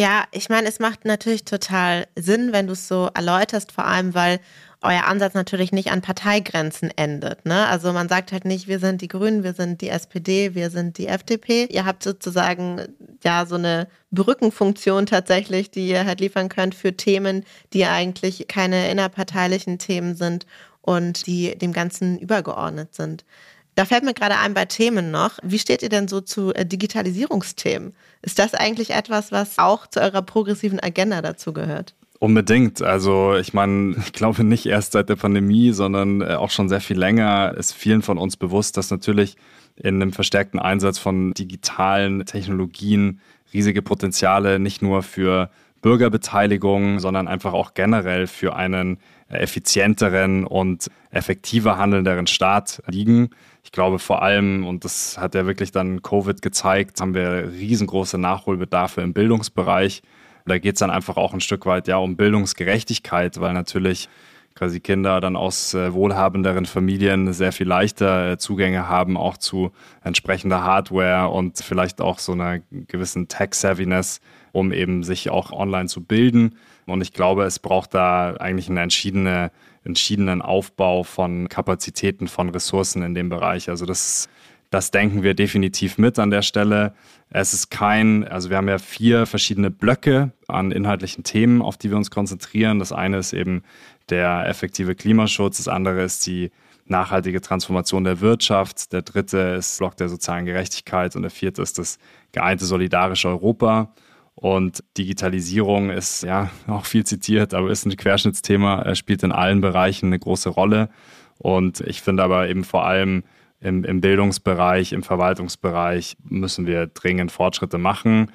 Ja, 0.00 0.24
ich 0.30 0.48
meine, 0.48 0.66
es 0.66 0.78
macht 0.78 1.04
natürlich 1.04 1.44
total 1.44 2.06
Sinn, 2.16 2.52
wenn 2.54 2.66
du 2.66 2.72
es 2.72 2.88
so 2.88 3.10
erläuterst, 3.12 3.70
vor 3.70 3.84
allem 3.84 4.14
weil 4.14 4.40
euer 4.80 5.04
Ansatz 5.04 5.34
natürlich 5.34 5.72
nicht 5.72 5.90
an 5.92 6.00
Parteigrenzen 6.00 6.90
endet. 6.96 7.44
Ne? 7.44 7.66
Also 7.66 7.92
man 7.92 8.08
sagt 8.08 8.32
halt 8.32 8.46
nicht, 8.46 8.66
wir 8.66 8.78
sind 8.78 9.02
die 9.02 9.08
Grünen, 9.08 9.42
wir 9.42 9.52
sind 9.52 9.82
die 9.82 9.90
SPD, 9.90 10.54
wir 10.54 10.70
sind 10.70 10.96
die 10.96 11.06
FDP. 11.06 11.66
Ihr 11.66 11.84
habt 11.84 12.02
sozusagen 12.02 12.80
ja 13.22 13.44
so 13.44 13.56
eine 13.56 13.88
Brückenfunktion 14.10 15.04
tatsächlich, 15.04 15.70
die 15.70 15.86
ihr 15.88 16.06
halt 16.06 16.20
liefern 16.20 16.48
könnt 16.48 16.74
für 16.74 16.96
Themen, 16.96 17.44
die 17.74 17.84
eigentlich 17.84 18.48
keine 18.48 18.90
innerparteilichen 18.90 19.78
Themen 19.78 20.14
sind 20.14 20.46
und 20.80 21.26
die 21.26 21.58
dem 21.58 21.74
Ganzen 21.74 22.18
übergeordnet 22.18 22.94
sind. 22.94 23.26
Da 23.74 23.84
fällt 23.84 24.04
mir 24.04 24.14
gerade 24.14 24.36
ein 24.36 24.54
bei 24.54 24.64
Themen 24.64 25.10
noch. 25.10 25.38
Wie 25.42 25.58
steht 25.58 25.82
ihr 25.82 25.88
denn 25.88 26.08
so 26.08 26.20
zu 26.20 26.52
äh, 26.54 26.66
Digitalisierungsthemen? 26.66 27.94
Ist 28.22 28.38
das 28.38 28.54
eigentlich 28.54 28.90
etwas, 28.90 29.32
was 29.32 29.58
auch 29.58 29.86
zu 29.86 30.00
eurer 30.00 30.22
progressiven 30.22 30.80
Agenda 30.80 31.22
dazu 31.22 31.52
gehört? 31.52 31.94
Unbedingt. 32.18 32.82
Also 32.82 33.36
ich 33.36 33.54
meine, 33.54 33.96
ich 34.04 34.12
glaube 34.12 34.44
nicht 34.44 34.66
erst 34.66 34.92
seit 34.92 35.08
der 35.08 35.16
Pandemie, 35.16 35.72
sondern 35.72 36.20
äh, 36.20 36.34
auch 36.34 36.50
schon 36.50 36.68
sehr 36.68 36.80
viel 36.80 36.98
länger 36.98 37.54
ist 37.56 37.72
vielen 37.72 38.02
von 38.02 38.18
uns 38.18 38.36
bewusst, 38.36 38.76
dass 38.76 38.90
natürlich 38.90 39.36
in 39.76 40.02
einem 40.02 40.12
verstärkten 40.12 40.60
Einsatz 40.60 40.98
von 40.98 41.32
digitalen 41.32 42.26
Technologien 42.26 43.20
riesige 43.54 43.82
Potenziale 43.82 44.58
nicht 44.58 44.82
nur 44.82 45.02
für 45.02 45.50
Bürgerbeteiligung, 45.80 47.00
sondern 47.00 47.26
einfach 47.26 47.54
auch 47.54 47.72
generell 47.72 48.26
für 48.26 48.54
einen 48.54 48.98
effizienteren 49.28 50.44
und 50.44 50.88
effektiver 51.10 51.78
handelnderen 51.78 52.26
Staat 52.26 52.82
liegen. 52.86 53.30
Ich 53.62 53.72
glaube 53.72 53.98
vor 53.98 54.22
allem, 54.22 54.66
und 54.66 54.84
das 54.84 55.18
hat 55.18 55.34
ja 55.34 55.46
wirklich 55.46 55.70
dann 55.72 56.02
Covid 56.02 56.42
gezeigt, 56.42 57.00
haben 57.00 57.14
wir 57.14 57.52
riesengroße 57.52 58.18
Nachholbedarfe 58.18 59.00
im 59.02 59.12
Bildungsbereich. 59.12 60.02
Da 60.46 60.58
geht 60.58 60.74
es 60.76 60.80
dann 60.80 60.90
einfach 60.90 61.16
auch 61.16 61.34
ein 61.34 61.40
Stück 61.40 61.66
weit 61.66 61.86
ja 61.86 61.98
um 61.98 62.16
Bildungsgerechtigkeit, 62.16 63.40
weil 63.40 63.52
natürlich 63.52 64.08
quasi 64.54 64.80
Kinder 64.80 65.20
dann 65.20 65.36
aus 65.36 65.74
äh, 65.74 65.94
wohlhabenderen 65.94 66.66
Familien 66.66 67.32
sehr 67.32 67.52
viel 67.52 67.66
leichter 67.66 68.32
äh, 68.32 68.38
Zugänge 68.38 68.88
haben, 68.88 69.16
auch 69.16 69.36
zu 69.36 69.70
entsprechender 70.02 70.64
Hardware 70.64 71.28
und 71.30 71.58
vielleicht 71.58 72.00
auch 72.00 72.18
so 72.18 72.32
einer 72.32 72.58
gewissen 72.70 73.28
Tech-Savviness, 73.28 74.20
um 74.52 74.72
eben 74.72 75.02
sich 75.02 75.30
auch 75.30 75.52
online 75.52 75.88
zu 75.88 76.02
bilden. 76.02 76.56
Und 76.86 77.00
ich 77.00 77.12
glaube, 77.12 77.44
es 77.44 77.58
braucht 77.58 77.94
da 77.94 78.34
eigentlich 78.34 78.68
einen 78.68 78.78
entschiedene, 78.78 79.50
entschiedenen 79.84 80.42
Aufbau 80.42 81.02
von 81.02 81.48
Kapazitäten, 81.48 82.28
von 82.28 82.50
Ressourcen 82.50 83.02
in 83.02 83.14
dem 83.14 83.28
Bereich. 83.28 83.68
Also 83.68 83.86
das, 83.86 84.28
das 84.70 84.90
denken 84.90 85.22
wir 85.22 85.34
definitiv 85.34 85.98
mit 85.98 86.18
an 86.18 86.30
der 86.30 86.42
Stelle. 86.42 86.94
Es 87.30 87.54
ist 87.54 87.70
kein, 87.70 88.26
also 88.26 88.50
wir 88.50 88.56
haben 88.56 88.68
ja 88.68 88.78
vier 88.78 89.26
verschiedene 89.26 89.70
Blöcke 89.70 90.32
an 90.48 90.72
inhaltlichen 90.72 91.24
Themen, 91.24 91.62
auf 91.62 91.76
die 91.76 91.90
wir 91.90 91.96
uns 91.96 92.10
konzentrieren. 92.10 92.78
Das 92.78 92.92
eine 92.92 93.18
ist 93.18 93.32
eben 93.32 93.62
der 94.10 94.46
effektive 94.46 94.94
Klimaschutz, 94.94 95.58
das 95.58 95.68
andere 95.68 96.02
ist 96.02 96.26
die 96.26 96.50
nachhaltige 96.86 97.40
Transformation 97.40 98.04
der 98.04 98.20
Wirtschaft, 98.20 98.92
der 98.92 99.02
dritte 99.02 99.38
ist 99.58 99.78
Block 99.78 99.96
der 99.96 100.08
sozialen 100.08 100.44
Gerechtigkeit 100.44 101.14
und 101.14 101.22
der 101.22 101.30
vierte 101.30 101.62
ist 101.62 101.78
das 101.78 101.98
geeinte 102.32 102.64
solidarische 102.64 103.28
Europa. 103.28 103.94
Und 104.40 104.82
Digitalisierung 104.96 105.90
ist 105.90 106.22
ja 106.22 106.50
auch 106.66 106.86
viel 106.86 107.04
zitiert, 107.04 107.52
aber 107.52 107.70
ist 107.70 107.84
ein 107.84 107.94
Querschnittsthema, 107.94 108.94
spielt 108.94 109.22
in 109.22 109.32
allen 109.32 109.60
Bereichen 109.60 110.06
eine 110.06 110.18
große 110.18 110.48
Rolle. 110.48 110.88
Und 111.36 111.80
ich 111.82 112.00
finde 112.00 112.22
aber 112.22 112.48
eben 112.48 112.64
vor 112.64 112.86
allem 112.86 113.22
im, 113.60 113.84
im 113.84 114.00
Bildungsbereich, 114.00 114.94
im 114.94 115.02
Verwaltungsbereich 115.02 116.16
müssen 116.22 116.66
wir 116.66 116.86
dringend 116.86 117.30
Fortschritte 117.30 117.76
machen. 117.76 118.32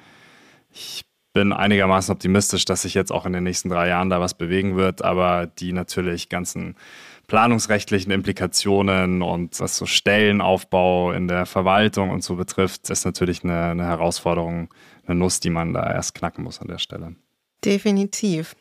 Ich 0.70 1.04
bin 1.32 1.52
einigermaßen 1.52 2.14
optimistisch, 2.14 2.64
dass 2.64 2.82
sich 2.82 2.94
jetzt 2.94 3.10
auch 3.10 3.26
in 3.26 3.32
den 3.32 3.42
nächsten 3.42 3.68
drei 3.68 3.88
Jahren 3.88 4.08
da 4.08 4.20
was 4.20 4.34
bewegen 4.34 4.76
wird, 4.76 5.04
aber 5.04 5.46
die 5.46 5.72
natürlich 5.72 6.28
ganzen 6.28 6.76
planungsrechtlichen 7.26 8.12
Implikationen 8.12 9.22
und 9.22 9.58
was 9.58 9.76
so 9.76 9.86
Stellenaufbau 9.86 11.10
in 11.10 11.26
der 11.26 11.46
Verwaltung 11.46 12.10
und 12.10 12.22
so 12.22 12.36
betrifft, 12.36 12.88
ist 12.90 13.04
natürlich 13.04 13.42
eine, 13.42 13.64
eine 13.64 13.84
Herausforderung, 13.84 14.68
eine 15.06 15.18
Nuss, 15.18 15.40
die 15.40 15.50
man 15.50 15.72
da 15.72 15.92
erst 15.92 16.14
knacken 16.14 16.44
muss 16.44 16.60
an 16.60 16.68
der 16.68 16.78
Stelle. 16.78 17.16
Definitiv. 17.64 18.54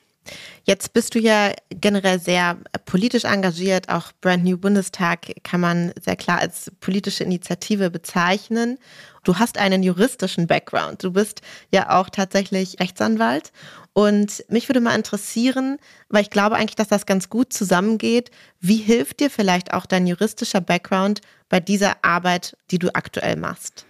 Jetzt 0.64 0.94
bist 0.94 1.14
du 1.14 1.20
ja 1.20 1.52
generell 1.70 2.20
sehr 2.20 2.58
politisch 2.86 3.26
engagiert. 3.26 3.90
Auch 3.90 4.12
Brand 4.22 4.44
New 4.44 4.58
Bundestag 4.58 5.44
kann 5.44 5.62
man 5.62 5.94
sehr 6.02 6.16
klar 6.16 6.40
als 6.40 6.72
politische 6.80 7.24
Initiative 7.24 7.92
bezeichnen. 7.92 8.80
Du 9.24 9.38
hast 9.38 9.58
einen 9.58 9.84
juristischen 9.84 10.48
Background. 10.48 11.04
Du 11.04 11.12
bist 11.12 11.42
ja 11.72 12.00
auch 12.00 12.10
tatsächlich 12.10 12.80
Rechtsanwalt. 12.80 13.52
Und 13.94 14.44
mich 14.50 14.68
würde 14.68 14.82
mal 14.82 14.96
interessieren, 14.96 15.78
weil 16.10 16.24
ich 16.24 16.30
glaube 16.30 16.56
eigentlich, 16.56 16.76
dass 16.76 16.88
das 16.88 17.06
ganz 17.06 17.30
gut 17.30 17.54
zusammengeht. 17.54 18.32
Wie 18.60 18.78
hilft 18.78 19.20
dir 19.20 19.30
vielleicht 19.30 19.74
auch 19.74 19.86
dein 19.86 20.08
juristischer 20.08 20.62
Background 20.62 21.22
bei 21.50 21.60
dieser 21.60 22.04
Arbeit, 22.04 22.58
die 22.72 22.80
du 22.80 22.94
aktuell 22.94 23.36
machst? 23.36 23.86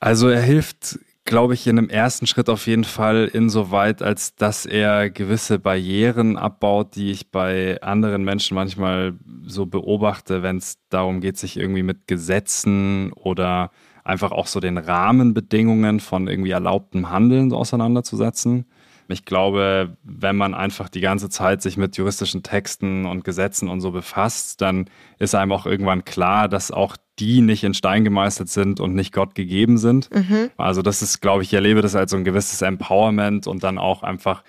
Also 0.00 0.28
er 0.28 0.42
hilft 0.42 0.98
glaube 1.28 1.52
ich, 1.52 1.66
in 1.66 1.76
einem 1.76 1.90
ersten 1.90 2.26
Schritt 2.26 2.48
auf 2.48 2.66
jeden 2.66 2.84
Fall 2.84 3.30
insoweit, 3.30 4.02
als 4.02 4.34
dass 4.34 4.64
er 4.64 5.10
gewisse 5.10 5.58
Barrieren 5.58 6.38
abbaut, 6.38 6.96
die 6.96 7.10
ich 7.10 7.30
bei 7.30 7.80
anderen 7.82 8.24
Menschen 8.24 8.54
manchmal 8.54 9.14
so 9.44 9.66
beobachte, 9.66 10.42
wenn 10.42 10.56
es 10.56 10.78
darum 10.88 11.20
geht, 11.20 11.36
sich 11.36 11.58
irgendwie 11.58 11.82
mit 11.82 12.06
Gesetzen 12.06 13.12
oder 13.12 13.70
einfach 14.04 14.32
auch 14.32 14.46
so 14.46 14.58
den 14.58 14.78
Rahmenbedingungen 14.78 16.00
von 16.00 16.28
irgendwie 16.28 16.52
erlaubtem 16.52 17.10
Handeln 17.10 17.52
auseinanderzusetzen. 17.52 18.64
Ich 19.08 19.24
glaube, 19.24 19.96
wenn 20.02 20.36
man 20.36 20.54
einfach 20.54 20.88
die 20.88 21.00
ganze 21.00 21.30
Zeit 21.30 21.62
sich 21.62 21.76
mit 21.76 21.96
juristischen 21.96 22.42
Texten 22.42 23.06
und 23.06 23.24
Gesetzen 23.24 23.68
und 23.68 23.80
so 23.80 23.90
befasst, 23.90 24.60
dann 24.60 24.90
ist 25.18 25.34
einem 25.34 25.52
auch 25.52 25.66
irgendwann 25.66 26.04
klar, 26.04 26.48
dass 26.48 26.70
auch 26.70 26.96
die 27.18 27.40
nicht 27.40 27.64
in 27.64 27.74
Stein 27.74 28.04
gemeißelt 28.04 28.48
sind 28.48 28.80
und 28.80 28.94
nicht 28.94 29.12
Gott 29.12 29.34
gegeben 29.34 29.78
sind. 29.78 30.14
Mhm. 30.14 30.50
Also 30.56 30.82
das 30.82 31.02
ist, 31.02 31.20
glaube 31.20 31.42
ich, 31.42 31.48
ich 31.48 31.54
erlebe 31.54 31.82
das 31.82 31.96
als 31.96 32.10
so 32.10 32.16
ein 32.16 32.24
gewisses 32.24 32.62
Empowerment 32.62 33.46
und 33.46 33.64
dann 33.64 33.78
auch 33.78 34.02
einfach, 34.02 34.44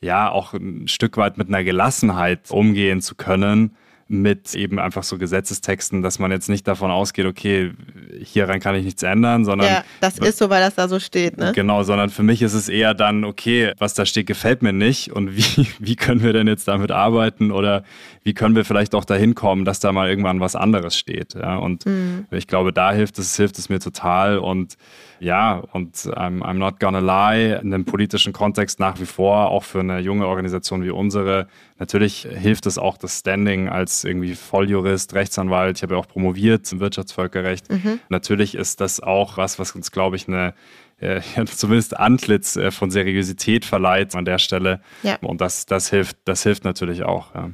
ja, 0.00 0.30
auch 0.30 0.54
ein 0.54 0.88
Stück 0.88 1.16
weit 1.16 1.38
mit 1.38 1.48
einer 1.48 1.62
Gelassenheit 1.62 2.50
umgehen 2.50 3.00
zu 3.00 3.14
können 3.14 3.76
mit 4.10 4.56
eben 4.56 4.80
einfach 4.80 5.04
so 5.04 5.18
Gesetzestexten, 5.18 6.02
dass 6.02 6.18
man 6.18 6.32
jetzt 6.32 6.48
nicht 6.48 6.66
davon 6.66 6.90
ausgeht, 6.90 7.26
okay, 7.26 7.72
hieran 8.20 8.58
kann 8.58 8.74
ich 8.74 8.84
nichts 8.84 9.04
ändern, 9.04 9.44
sondern. 9.44 9.68
Ja, 9.68 9.84
das 10.00 10.18
ist 10.18 10.38
so, 10.38 10.50
weil 10.50 10.60
das 10.60 10.74
da 10.74 10.88
so 10.88 10.98
steht, 10.98 11.38
ne? 11.38 11.52
Genau, 11.54 11.84
sondern 11.84 12.10
für 12.10 12.24
mich 12.24 12.42
ist 12.42 12.54
es 12.54 12.68
eher 12.68 12.92
dann, 12.92 13.24
okay, 13.24 13.72
was 13.78 13.94
da 13.94 14.04
steht, 14.04 14.26
gefällt 14.26 14.62
mir 14.62 14.72
nicht 14.72 15.12
und 15.12 15.36
wie, 15.36 15.68
wie 15.78 15.94
können 15.94 16.24
wir 16.24 16.32
denn 16.32 16.48
jetzt 16.48 16.66
damit 16.66 16.90
arbeiten 16.90 17.52
oder 17.52 17.84
wie 18.24 18.34
können 18.34 18.56
wir 18.56 18.64
vielleicht 18.64 18.96
auch 18.96 19.04
dahin 19.04 19.36
kommen, 19.36 19.64
dass 19.64 19.78
da 19.78 19.92
mal 19.92 20.08
irgendwann 20.08 20.40
was 20.40 20.56
anderes 20.56 20.96
steht. 20.96 21.34
Ja? 21.34 21.56
Und 21.56 21.86
mhm. 21.86 22.26
ich 22.32 22.48
glaube, 22.48 22.72
da 22.72 22.92
hilft 22.92 23.16
es, 23.20 23.36
hilft 23.36 23.58
es 23.60 23.68
mir 23.68 23.78
total 23.78 24.38
und 24.38 24.76
ja, 25.20 25.62
und 25.72 25.96
I'm, 25.96 26.42
I'm 26.42 26.54
not 26.54 26.80
gonna 26.80 26.98
lie, 26.98 27.60
in 27.60 27.72
einem 27.72 27.84
politischen 27.84 28.32
Kontext 28.32 28.80
nach 28.80 28.98
wie 28.98 29.06
vor, 29.06 29.50
auch 29.50 29.64
für 29.64 29.80
eine 29.80 30.00
junge 30.00 30.26
Organisation 30.26 30.82
wie 30.82 30.90
unsere, 30.90 31.46
natürlich 31.78 32.26
hilft 32.30 32.66
es 32.66 32.78
auch 32.78 32.96
das 32.96 33.18
Standing 33.18 33.68
als 33.68 34.04
irgendwie 34.04 34.34
Volljurist, 34.34 35.14
Rechtsanwalt. 35.14 35.76
Ich 35.76 35.82
habe 35.82 35.94
ja 35.94 36.00
auch 36.00 36.08
promoviert 36.08 36.70
im 36.72 36.80
Wirtschaftsvölkerrecht. 36.80 37.70
Mhm. 37.70 38.00
Natürlich 38.08 38.54
ist 38.54 38.80
das 38.80 39.00
auch 39.00 39.36
was, 39.36 39.58
was 39.58 39.72
uns, 39.72 39.92
glaube 39.92 40.16
ich, 40.16 40.26
eine 40.26 40.54
äh, 41.00 41.20
zumindest 41.46 41.98
Antlitz 41.98 42.56
äh, 42.56 42.70
von 42.70 42.90
Seriosität 42.90 43.64
verleiht 43.64 44.14
an 44.14 44.24
der 44.24 44.38
Stelle. 44.38 44.80
Ja. 45.02 45.16
Und 45.20 45.40
das, 45.40 45.66
das 45.66 45.90
hilft, 45.90 46.16
das 46.24 46.42
hilft 46.42 46.64
natürlich 46.64 47.02
auch. 47.02 47.34
Ja. 47.34 47.50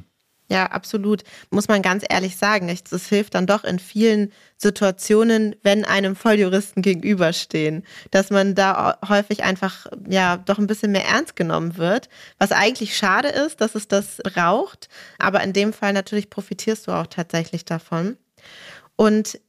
Ja, 0.49 0.67
absolut. 0.67 1.23
Muss 1.49 1.67
man 1.67 1.81
ganz 1.81 2.05
ehrlich 2.07 2.37
sagen. 2.37 2.69
Es 2.69 3.07
hilft 3.07 3.35
dann 3.35 3.47
doch 3.47 3.65
in 3.65 3.79
vielen 3.79 4.31
Situationen, 4.55 5.55
wenn 5.61 5.83
einem 5.83 6.15
Volljuristen 6.15 6.81
gegenüberstehen, 6.81 7.83
dass 8.11 8.29
man 8.29 8.55
da 8.55 8.97
häufig 9.07 9.43
einfach 9.43 9.87
ja 10.07 10.37
doch 10.37 10.57
ein 10.57 10.67
bisschen 10.67 10.93
mehr 10.93 11.05
ernst 11.05 11.35
genommen 11.35 11.77
wird. 11.77 12.07
Was 12.37 12.53
eigentlich 12.53 12.95
schade 12.95 13.27
ist, 13.27 13.59
dass 13.59 13.75
es 13.75 13.89
das 13.89 14.17
braucht. 14.23 14.87
Aber 15.19 15.43
in 15.43 15.51
dem 15.51 15.73
Fall 15.73 15.91
natürlich 15.91 16.29
profitierst 16.29 16.87
du 16.87 16.91
auch 16.91 17.07
tatsächlich 17.07 17.65
davon. 17.65 18.17
Und 18.95 19.39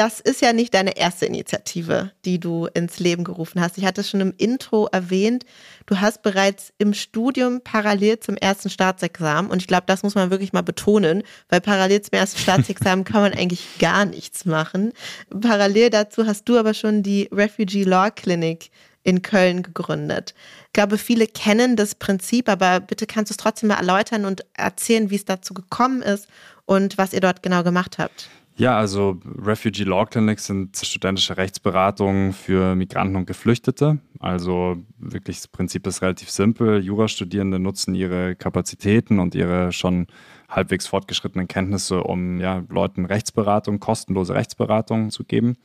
das 0.00 0.18
ist 0.18 0.40
ja 0.40 0.54
nicht 0.54 0.72
deine 0.72 0.96
erste 0.96 1.26
Initiative, 1.26 2.10
die 2.24 2.40
du 2.40 2.64
ins 2.72 3.00
Leben 3.00 3.22
gerufen 3.22 3.60
hast. 3.60 3.76
Ich 3.76 3.84
hatte 3.84 4.00
es 4.00 4.08
schon 4.08 4.22
im 4.22 4.32
Intro 4.38 4.88
erwähnt, 4.90 5.44
du 5.84 6.00
hast 6.00 6.22
bereits 6.22 6.72
im 6.78 6.94
Studium 6.94 7.60
parallel 7.62 8.18
zum 8.18 8.38
ersten 8.38 8.70
Staatsexamen, 8.70 9.50
und 9.50 9.60
ich 9.60 9.66
glaube, 9.66 9.84
das 9.84 10.02
muss 10.02 10.14
man 10.14 10.30
wirklich 10.30 10.54
mal 10.54 10.62
betonen, 10.62 11.22
weil 11.50 11.60
parallel 11.60 12.00
zum 12.00 12.18
ersten 12.18 12.38
Staatsexamen 12.38 13.04
kann 13.10 13.20
man 13.20 13.34
eigentlich 13.34 13.78
gar 13.78 14.06
nichts 14.06 14.46
machen. 14.46 14.94
Parallel 15.38 15.90
dazu 15.90 16.24
hast 16.24 16.48
du 16.48 16.58
aber 16.58 16.72
schon 16.72 17.02
die 17.02 17.28
Refugee 17.30 17.84
Law 17.84 18.10
Clinic 18.10 18.70
in 19.02 19.20
Köln 19.20 19.62
gegründet. 19.62 20.32
Ich 20.68 20.72
glaube, 20.72 20.96
viele 20.96 21.26
kennen 21.26 21.76
das 21.76 21.94
Prinzip, 21.94 22.48
aber 22.48 22.80
bitte 22.80 23.06
kannst 23.06 23.28
du 23.28 23.34
es 23.34 23.36
trotzdem 23.36 23.68
mal 23.68 23.76
erläutern 23.76 24.24
und 24.24 24.46
erzählen, 24.54 25.10
wie 25.10 25.16
es 25.16 25.26
dazu 25.26 25.52
gekommen 25.52 26.00
ist 26.00 26.26
und 26.64 26.96
was 26.96 27.12
ihr 27.12 27.20
dort 27.20 27.42
genau 27.42 27.62
gemacht 27.62 27.98
habt. 27.98 28.30
Ja, 28.60 28.76
also 28.76 29.18
Refugee 29.24 29.84
Law 29.84 30.04
Clinics 30.04 30.44
sind 30.44 30.76
studentische 30.76 31.38
Rechtsberatungen 31.38 32.34
für 32.34 32.74
Migranten 32.74 33.16
und 33.16 33.24
Geflüchtete. 33.24 34.00
Also 34.18 34.76
wirklich 34.98 35.38
das 35.38 35.48
Prinzip 35.48 35.86
ist 35.86 36.02
relativ 36.02 36.28
simpel. 36.28 36.84
Jurastudierende 36.84 37.58
nutzen 37.58 37.94
ihre 37.94 38.36
Kapazitäten 38.36 39.18
und 39.18 39.34
ihre 39.34 39.72
schon 39.72 40.08
halbwegs 40.50 40.86
fortgeschrittenen 40.86 41.48
Kenntnisse, 41.48 42.04
um 42.04 42.38
ja, 42.38 42.62
Leuten 42.68 43.06
Rechtsberatung, 43.06 43.80
kostenlose 43.80 44.34
Rechtsberatung 44.34 45.08
zu 45.08 45.24
geben. 45.24 45.56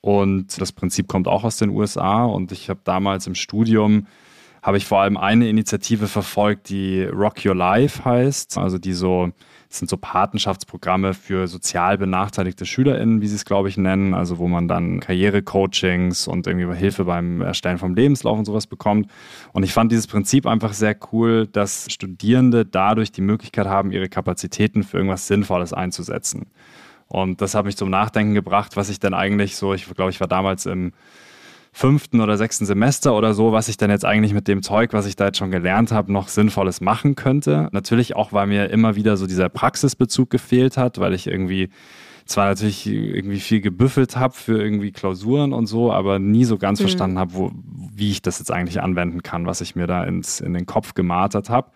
Und 0.00 0.58
das 0.58 0.72
Prinzip 0.72 1.08
kommt 1.08 1.28
auch 1.28 1.44
aus 1.44 1.58
den 1.58 1.68
USA. 1.68 2.24
Und 2.24 2.50
ich 2.50 2.70
habe 2.70 2.80
damals 2.82 3.26
im 3.26 3.34
Studium 3.34 4.06
habe 4.66 4.78
ich 4.78 4.84
vor 4.84 5.00
allem 5.00 5.16
eine 5.16 5.48
Initiative 5.48 6.08
verfolgt, 6.08 6.70
die 6.70 7.04
Rock 7.04 7.46
Your 7.46 7.54
Life 7.54 8.04
heißt, 8.04 8.58
also 8.58 8.78
die 8.78 8.94
so 8.94 9.30
das 9.68 9.78
sind 9.78 9.90
so 9.90 9.96
Patenschaftsprogramme 9.96 11.12
für 11.12 11.48
sozial 11.48 11.98
benachteiligte 11.98 12.64
SchülerInnen, 12.64 13.20
wie 13.20 13.26
sie 13.26 13.34
es, 13.34 13.44
glaube 13.44 13.68
ich, 13.68 13.76
nennen. 13.76 14.14
Also, 14.14 14.38
wo 14.38 14.46
man 14.46 14.68
dann 14.68 15.00
Karrierecoachings 15.00 16.28
und 16.28 16.46
irgendwie 16.46 16.72
Hilfe 16.76 17.04
beim 17.04 17.40
Erstellen 17.40 17.78
vom 17.78 17.94
Lebenslauf 17.94 18.38
und 18.38 18.44
sowas 18.44 18.66
bekommt. 18.66 19.10
Und 19.52 19.64
ich 19.64 19.72
fand 19.72 19.90
dieses 19.90 20.06
Prinzip 20.06 20.46
einfach 20.46 20.72
sehr 20.72 20.96
cool, 21.12 21.48
dass 21.48 21.88
Studierende 21.90 22.64
dadurch 22.64 23.10
die 23.10 23.22
Möglichkeit 23.22 23.66
haben, 23.66 23.90
ihre 23.90 24.08
Kapazitäten 24.08 24.84
für 24.84 24.98
irgendwas 24.98 25.26
Sinnvolles 25.26 25.72
einzusetzen. 25.72 26.46
Und 27.08 27.40
das 27.40 27.54
hat 27.54 27.66
mich 27.66 27.76
zum 27.76 27.90
Nachdenken 27.90 28.34
gebracht, 28.34 28.76
was 28.76 28.88
ich 28.88 29.00
denn 29.00 29.14
eigentlich 29.14 29.56
so, 29.56 29.74
ich 29.74 29.84
glaube, 29.94 30.10
ich 30.10 30.20
war 30.20 30.28
damals 30.28 30.66
im 30.66 30.92
fünften 31.76 32.22
oder 32.22 32.38
sechsten 32.38 32.64
Semester 32.64 33.14
oder 33.14 33.34
so, 33.34 33.52
was 33.52 33.68
ich 33.68 33.76
dann 33.76 33.90
jetzt 33.90 34.06
eigentlich 34.06 34.32
mit 34.32 34.48
dem 34.48 34.62
Zeug, 34.62 34.94
was 34.94 35.04
ich 35.04 35.14
da 35.14 35.26
jetzt 35.26 35.36
schon 35.36 35.50
gelernt 35.50 35.92
habe, 35.92 36.10
noch 36.10 36.28
Sinnvolles 36.28 36.80
machen 36.80 37.16
könnte. 37.16 37.68
Natürlich 37.70 38.16
auch, 38.16 38.32
weil 38.32 38.46
mir 38.46 38.70
immer 38.70 38.96
wieder 38.96 39.18
so 39.18 39.26
dieser 39.26 39.50
Praxisbezug 39.50 40.30
gefehlt 40.30 40.78
hat, 40.78 40.98
weil 40.98 41.12
ich 41.12 41.26
irgendwie 41.26 41.68
zwar 42.24 42.46
natürlich 42.46 42.86
irgendwie 42.86 43.40
viel 43.40 43.60
gebüffelt 43.60 44.16
habe 44.16 44.32
für 44.32 44.58
irgendwie 44.58 44.90
Klausuren 44.90 45.52
und 45.52 45.66
so, 45.66 45.92
aber 45.92 46.18
nie 46.18 46.46
so 46.46 46.56
ganz 46.56 46.80
mhm. 46.80 46.84
verstanden 46.84 47.18
habe, 47.18 47.52
wie 47.94 48.10
ich 48.10 48.22
das 48.22 48.38
jetzt 48.38 48.50
eigentlich 48.50 48.80
anwenden 48.80 49.22
kann, 49.22 49.44
was 49.44 49.60
ich 49.60 49.76
mir 49.76 49.86
da 49.86 50.02
ins, 50.04 50.40
in 50.40 50.54
den 50.54 50.64
Kopf 50.64 50.94
gemartert 50.94 51.50
habe. 51.50 51.72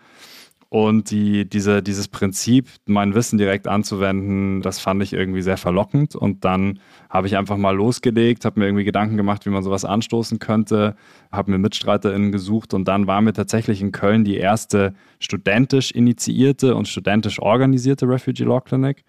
Und 0.71 1.11
die, 1.11 1.49
diese, 1.49 1.83
dieses 1.83 2.07
Prinzip, 2.07 2.69
mein 2.87 3.13
Wissen 3.17 3.39
direkt 3.39 3.67
anzuwenden, 3.67 4.63
das 4.63 4.79
fand 4.79 5.03
ich 5.03 5.13
irgendwie 5.13 5.43
sehr 5.43 5.57
verlockend. 5.57 6.15
Und 6.15 6.45
dann 6.45 6.79
habe 7.09 7.27
ich 7.27 7.37
einfach 7.37 7.57
mal 7.57 7.75
losgelegt, 7.75 8.45
habe 8.45 8.61
mir 8.61 8.67
irgendwie 8.67 8.85
Gedanken 8.85 9.17
gemacht, 9.17 9.45
wie 9.47 9.51
man 9.51 9.65
sowas 9.65 9.85
anstoßen 9.85 10.39
könnte, 10.39 10.95
habe 11.33 11.51
mir 11.51 11.59
MitstreiterInnen 11.59 12.31
gesucht 12.31 12.73
und 12.73 12.87
dann 12.87 13.09
war 13.09 13.21
mir 13.21 13.33
tatsächlich 13.33 13.81
in 13.81 13.91
Köln 13.91 14.23
die 14.23 14.37
erste 14.37 14.95
studentisch 15.19 15.91
initiierte 15.91 16.77
und 16.77 16.87
studentisch 16.87 17.41
organisierte 17.43 18.07
Refugee 18.07 18.45
Law 18.45 18.61
Clinic. 18.61 19.03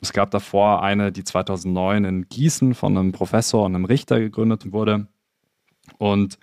Es 0.00 0.14
gab 0.14 0.30
davor 0.30 0.82
eine, 0.82 1.12
die 1.12 1.24
2009 1.24 2.04
in 2.06 2.28
Gießen 2.30 2.72
von 2.72 2.96
einem 2.96 3.12
Professor 3.12 3.66
und 3.66 3.74
einem 3.74 3.84
Richter 3.84 4.18
gegründet 4.18 4.72
wurde. 4.72 5.08
Und 5.98 6.38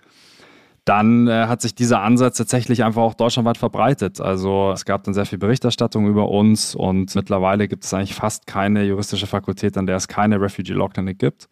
dann 0.90 1.28
äh, 1.28 1.46
hat 1.46 1.62
sich 1.62 1.76
dieser 1.76 2.02
Ansatz 2.02 2.36
tatsächlich 2.36 2.82
einfach 2.82 3.02
auch 3.02 3.14
deutschlandweit 3.14 3.58
verbreitet. 3.58 4.20
Also 4.20 4.72
es 4.72 4.84
gab 4.84 5.04
dann 5.04 5.14
sehr 5.14 5.24
viel 5.24 5.38
Berichterstattung 5.38 6.08
über 6.08 6.28
uns 6.28 6.74
und 6.74 7.14
mittlerweile 7.14 7.68
gibt 7.68 7.84
es 7.84 7.94
eigentlich 7.94 8.16
fast 8.16 8.48
keine 8.48 8.82
juristische 8.82 9.28
Fakultät, 9.28 9.78
an 9.78 9.86
der 9.86 9.94
es 9.94 10.08
keine 10.08 10.40
Refugee 10.40 10.72
Law 10.72 10.88
Clinic 10.88 11.20
gibt. 11.20 11.48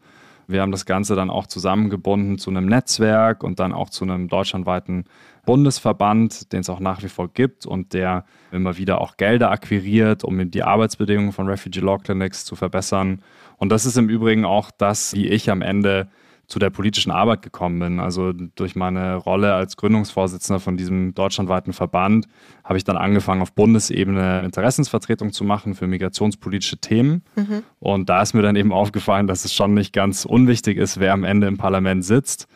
Wir 0.49 0.61
haben 0.61 0.73
das 0.73 0.87
Ganze 0.87 1.15
dann 1.15 1.31
auch 1.31 1.47
zusammengebunden 1.47 2.39
zu 2.39 2.51
einem 2.51 2.67
Netzwerk 2.67 3.45
und 3.45 3.61
dann 3.61 3.73
auch 3.73 3.91
zu 3.91 4.03
einem 4.03 4.27
deutschlandweiten 4.27 5.05
Bundesverband, 5.47 6.53
den 6.53 6.61
es 6.61 6.69
auch 6.69 6.81
nach 6.81 7.05
wie 7.05 7.09
vor 7.09 7.29
gibt 7.29 7.65
und 7.65 7.95
der 7.95 8.25
immer 8.51 8.77
wieder 8.77 9.01
auch 9.01 9.17
Gelder 9.19 9.53
akquiriert, 9.53 10.25
um 10.25 10.51
die 10.51 10.65
Arbeitsbedingungen 10.65 11.31
von 11.31 11.47
Refugee 11.47 11.79
Law 11.79 11.99
Clinics 11.99 12.45
zu 12.45 12.57
verbessern. 12.57 13.23
Und 13.57 13.69
das 13.69 13.87
ist 13.87 13.99
im 13.99 14.09
Übrigen 14.09 14.45
auch 14.45 14.73
das, 14.77 15.15
wie 15.15 15.29
ich 15.29 15.49
am 15.49 15.63
Ende 15.63 16.09
zu 16.49 16.59
der 16.59 16.71
politischen 16.71 17.13
Arbeit 17.13 17.43
gekommen 17.43 17.79
bin. 17.79 18.01
Also 18.01 18.33
durch 18.33 18.75
meine 18.75 19.17
Rolle 19.17 19.53
als 19.55 19.77
Gründungsvorsitzender 19.77 20.61
von 20.61 20.79
diesem 20.79 21.15
deutschlandweiten 21.15 21.75
Verband 21.75 22.27
habe 22.65 22.79
ich 22.79 22.85
dann 22.85 22.97
angefangen, 22.97 23.43
auf 23.43 23.53
Bundesebene 23.53 24.41
Interessensvertretung 24.41 25.33
zu 25.33 25.45
machen 25.45 25.75
für 25.75 25.87
migrationspolitische 25.87 26.79
Themen. 26.79 27.23
Mhm. 27.37 27.63
Und 27.81 28.09
da 28.09 28.23
ist 28.23 28.33
mir 28.33 28.43
dann 28.43 28.57
eben 28.57 28.73
aufgefallen, 28.73 29.27
dass 29.27 29.45
es 29.45 29.53
schon 29.55 29.75
nicht 29.75 29.93
ganz 29.93 30.25
unwichtig 30.25 30.79
ist, 30.79 30.99
wer 30.99 31.13
am 31.13 31.25
Ende 31.25 31.47
im 31.47 31.59
Parlament 31.59 32.05
sitzt. 32.05 32.49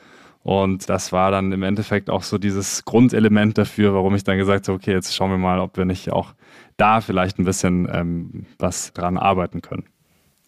Und 0.43 0.89
das 0.89 1.13
war 1.13 1.31
dann 1.31 1.53
im 1.53 1.63
Endeffekt 1.63 2.11
auch 2.11 2.23
so 2.23 2.39
dieses 2.39 2.85
Grundelement 2.85 3.59
dafür, 3.59 3.95
warum 3.95 4.15
ich 4.15 4.25
dann 4.25 4.39
gesagt 4.39 4.69
habe, 4.69 4.77
okay, 4.77 4.93
jetzt 4.93 5.15
schauen 5.15 5.31
wir 5.31 5.39
mal, 5.39 5.61
ob 5.61 5.77
wir 5.77 5.85
nicht 5.85 6.11
auch 6.11 6.35
da 6.79 7.01
vielleicht 7.01 7.39
ein 7.39 7.45
bisschen 7.45 7.89
ähm, 7.93 8.47
was 8.59 8.93
dran 8.93 9.19
arbeiten 9.19 9.61
können. 9.61 9.85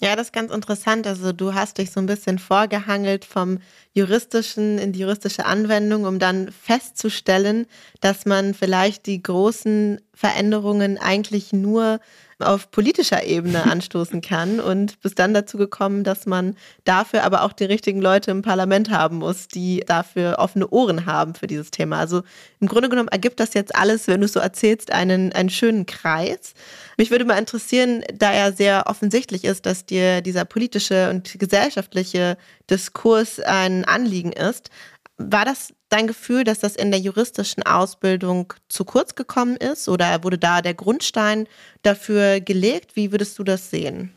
Ja, 0.05 0.17
das 0.17 0.27
ist 0.27 0.33
ganz 0.35 0.53
interessant. 0.53 1.07
Also 1.07 1.33
du 1.33 1.55
hast 1.55 1.79
dich 1.79 1.91
so 1.91 1.99
ein 1.99 2.05
bisschen 2.05 2.39
vorgehangelt 2.39 3.25
vom 3.25 3.61
juristischen 3.95 4.77
in 4.77 4.93
die 4.93 4.99
juristische 4.99 5.47
Anwendung, 5.47 6.05
um 6.05 6.19
dann 6.19 6.53
festzustellen, 6.53 7.67
dass 8.03 8.27
man 8.27 8.53
vielleicht 8.53 9.07
die 9.07 9.23
großen 9.23 9.99
Veränderungen 10.15 10.99
eigentlich 10.99 11.53
nur 11.53 12.01
auf 12.39 12.71
politischer 12.71 13.25
Ebene 13.25 13.65
anstoßen 13.71 14.21
kann 14.21 14.61
und 14.61 15.01
bis 15.01 15.15
dann 15.15 15.35
dazu 15.35 15.57
gekommen, 15.57 16.05
dass 16.05 16.27
man 16.27 16.57
dafür 16.85 17.25
aber 17.25 17.43
auch 17.43 17.53
die 17.53 17.65
richtigen 17.65 18.01
Leute 18.01 18.31
im 18.31 18.43
Parlament 18.43 18.91
haben 18.91 19.19
muss, 19.19 19.49
die 19.49 19.85
dafür 19.87 20.37
offene 20.39 20.69
Ohren 20.69 21.07
haben 21.07 21.35
für 21.35 21.47
dieses 21.47 21.71
Thema. 21.71 21.99
Also 21.99 22.23
im 22.61 22.69
Grunde 22.69 22.89
genommen 22.89 23.09
ergibt 23.09 23.41
das 23.41 23.55
jetzt 23.55 23.75
alles, 23.75 24.09
wenn 24.09 24.21
du 24.21 24.27
es 24.27 24.33
so 24.33 24.41
erzählst, 24.41 24.93
einen, 24.93 25.33
einen 25.33 25.51
schönen 25.51 25.87
Kreis. 25.87 26.55
Mich 26.97 27.11
würde 27.11 27.25
mal 27.25 27.39
interessieren, 27.39 28.03
da 28.13 28.35
ja 28.35 28.53
sehr 28.53 28.85
offensichtlich 28.87 29.45
ist, 29.45 29.67
dass 29.67 29.87
dir 29.87 30.21
dieser 30.21 30.45
politische 30.45 31.11
und 31.11 31.39
gesellschaftliche 31.39 32.37
Diskurs 32.71 33.41
ein 33.41 33.85
Anliegen 33.85 34.33
ist. 34.33 34.71
War 35.17 35.45
das 35.45 35.73
dein 35.95 36.07
Gefühl, 36.09 36.43
dass 36.45 36.59
das 36.59 36.75
in 36.75 36.91
der 36.91 37.01
juristischen 37.01 37.63
Ausbildung 37.63 38.53
zu 38.69 38.85
kurz 38.85 39.15
gekommen 39.15 39.57
ist 39.57 39.89
oder 39.89 40.25
wurde 40.25 40.39
da 40.39 40.61
der 40.61 40.75
Grundstein 40.75 41.47
dafür 41.83 42.41
gelegt? 42.41 42.97
Wie 42.97 43.13
würdest 43.13 43.39
du 43.39 43.45
das 43.45 43.71
sehen? 43.71 44.13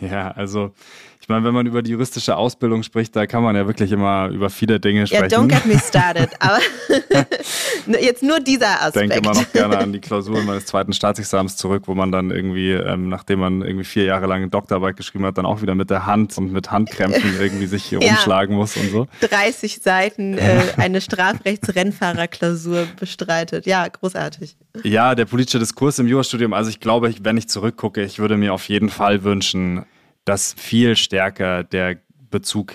Ja, 0.00 0.32
also 0.32 0.72
ich 1.20 1.28
meine, 1.28 1.44
wenn 1.44 1.54
man 1.54 1.66
über 1.66 1.82
die 1.82 1.90
juristische 1.92 2.36
Ausbildung 2.36 2.82
spricht, 2.82 3.16
da 3.16 3.26
kann 3.26 3.42
man 3.42 3.56
ja 3.56 3.66
wirklich 3.66 3.90
immer 3.90 4.28
über 4.28 4.50
viele 4.50 4.78
Dinge 4.78 5.06
sprechen. 5.06 5.30
Ja, 5.30 5.38
don't 5.38 5.48
get 5.48 5.66
me 5.66 5.78
started. 5.78 6.30
Aber 6.40 6.60
jetzt 7.86 8.22
nur 8.22 8.40
dieser 8.40 8.82
Aspekt. 8.82 8.96
Ich 8.96 9.10
denke 9.10 9.28
immer 9.28 9.34
noch 9.34 9.52
gerne 9.52 9.78
an 9.78 9.92
die 9.92 10.00
Klausur 10.06 10.42
meines 10.42 10.66
zweiten 10.66 10.92
Staatsexamens 10.92 11.56
zurück, 11.56 11.84
wo 11.86 11.94
man 11.94 12.12
dann 12.12 12.30
irgendwie, 12.30 12.72
ähm, 12.72 13.08
nachdem 13.08 13.40
man 13.40 13.62
irgendwie 13.62 13.84
vier 13.84 14.04
Jahre 14.04 14.26
lang 14.26 14.50
Doktorarbeit 14.50 14.96
geschrieben 14.96 15.24
hat, 15.24 15.38
dann 15.38 15.46
auch 15.46 15.62
wieder 15.62 15.74
mit 15.74 15.90
der 15.90 16.06
Hand 16.06 16.36
und 16.38 16.52
mit 16.52 16.70
Handkrämpfen 16.70 17.34
irgendwie 17.40 17.66
sich 17.66 17.84
hier 17.84 18.00
ja. 18.00 18.10
umschlagen 18.10 18.56
muss 18.56 18.76
und 18.76 18.90
so. 18.90 19.06
30 19.20 19.80
Seiten 19.82 20.38
äh, 20.38 20.62
eine 20.76 21.00
Strafrechtsrennfahrerklausur 21.00 22.86
bestreitet. 22.98 23.66
Ja, 23.66 23.86
großartig. 23.88 24.56
Ja, 24.82 25.14
der 25.14 25.24
politische 25.24 25.58
Diskurs 25.58 25.98
im 25.98 26.06
Jurastudium, 26.06 26.52
also 26.52 26.70
ich 26.70 26.80
glaube, 26.80 27.12
wenn 27.22 27.36
ich 27.36 27.48
zurückgucke, 27.48 28.02
ich 28.02 28.18
würde 28.18 28.36
mir 28.36 28.52
auf 28.52 28.68
jeden 28.68 28.88
Fall 28.88 29.24
wünschen, 29.24 29.84
dass 30.24 30.54
viel 30.58 30.96
stärker 30.96 31.64
der 31.64 31.96
Bezug 32.30 32.74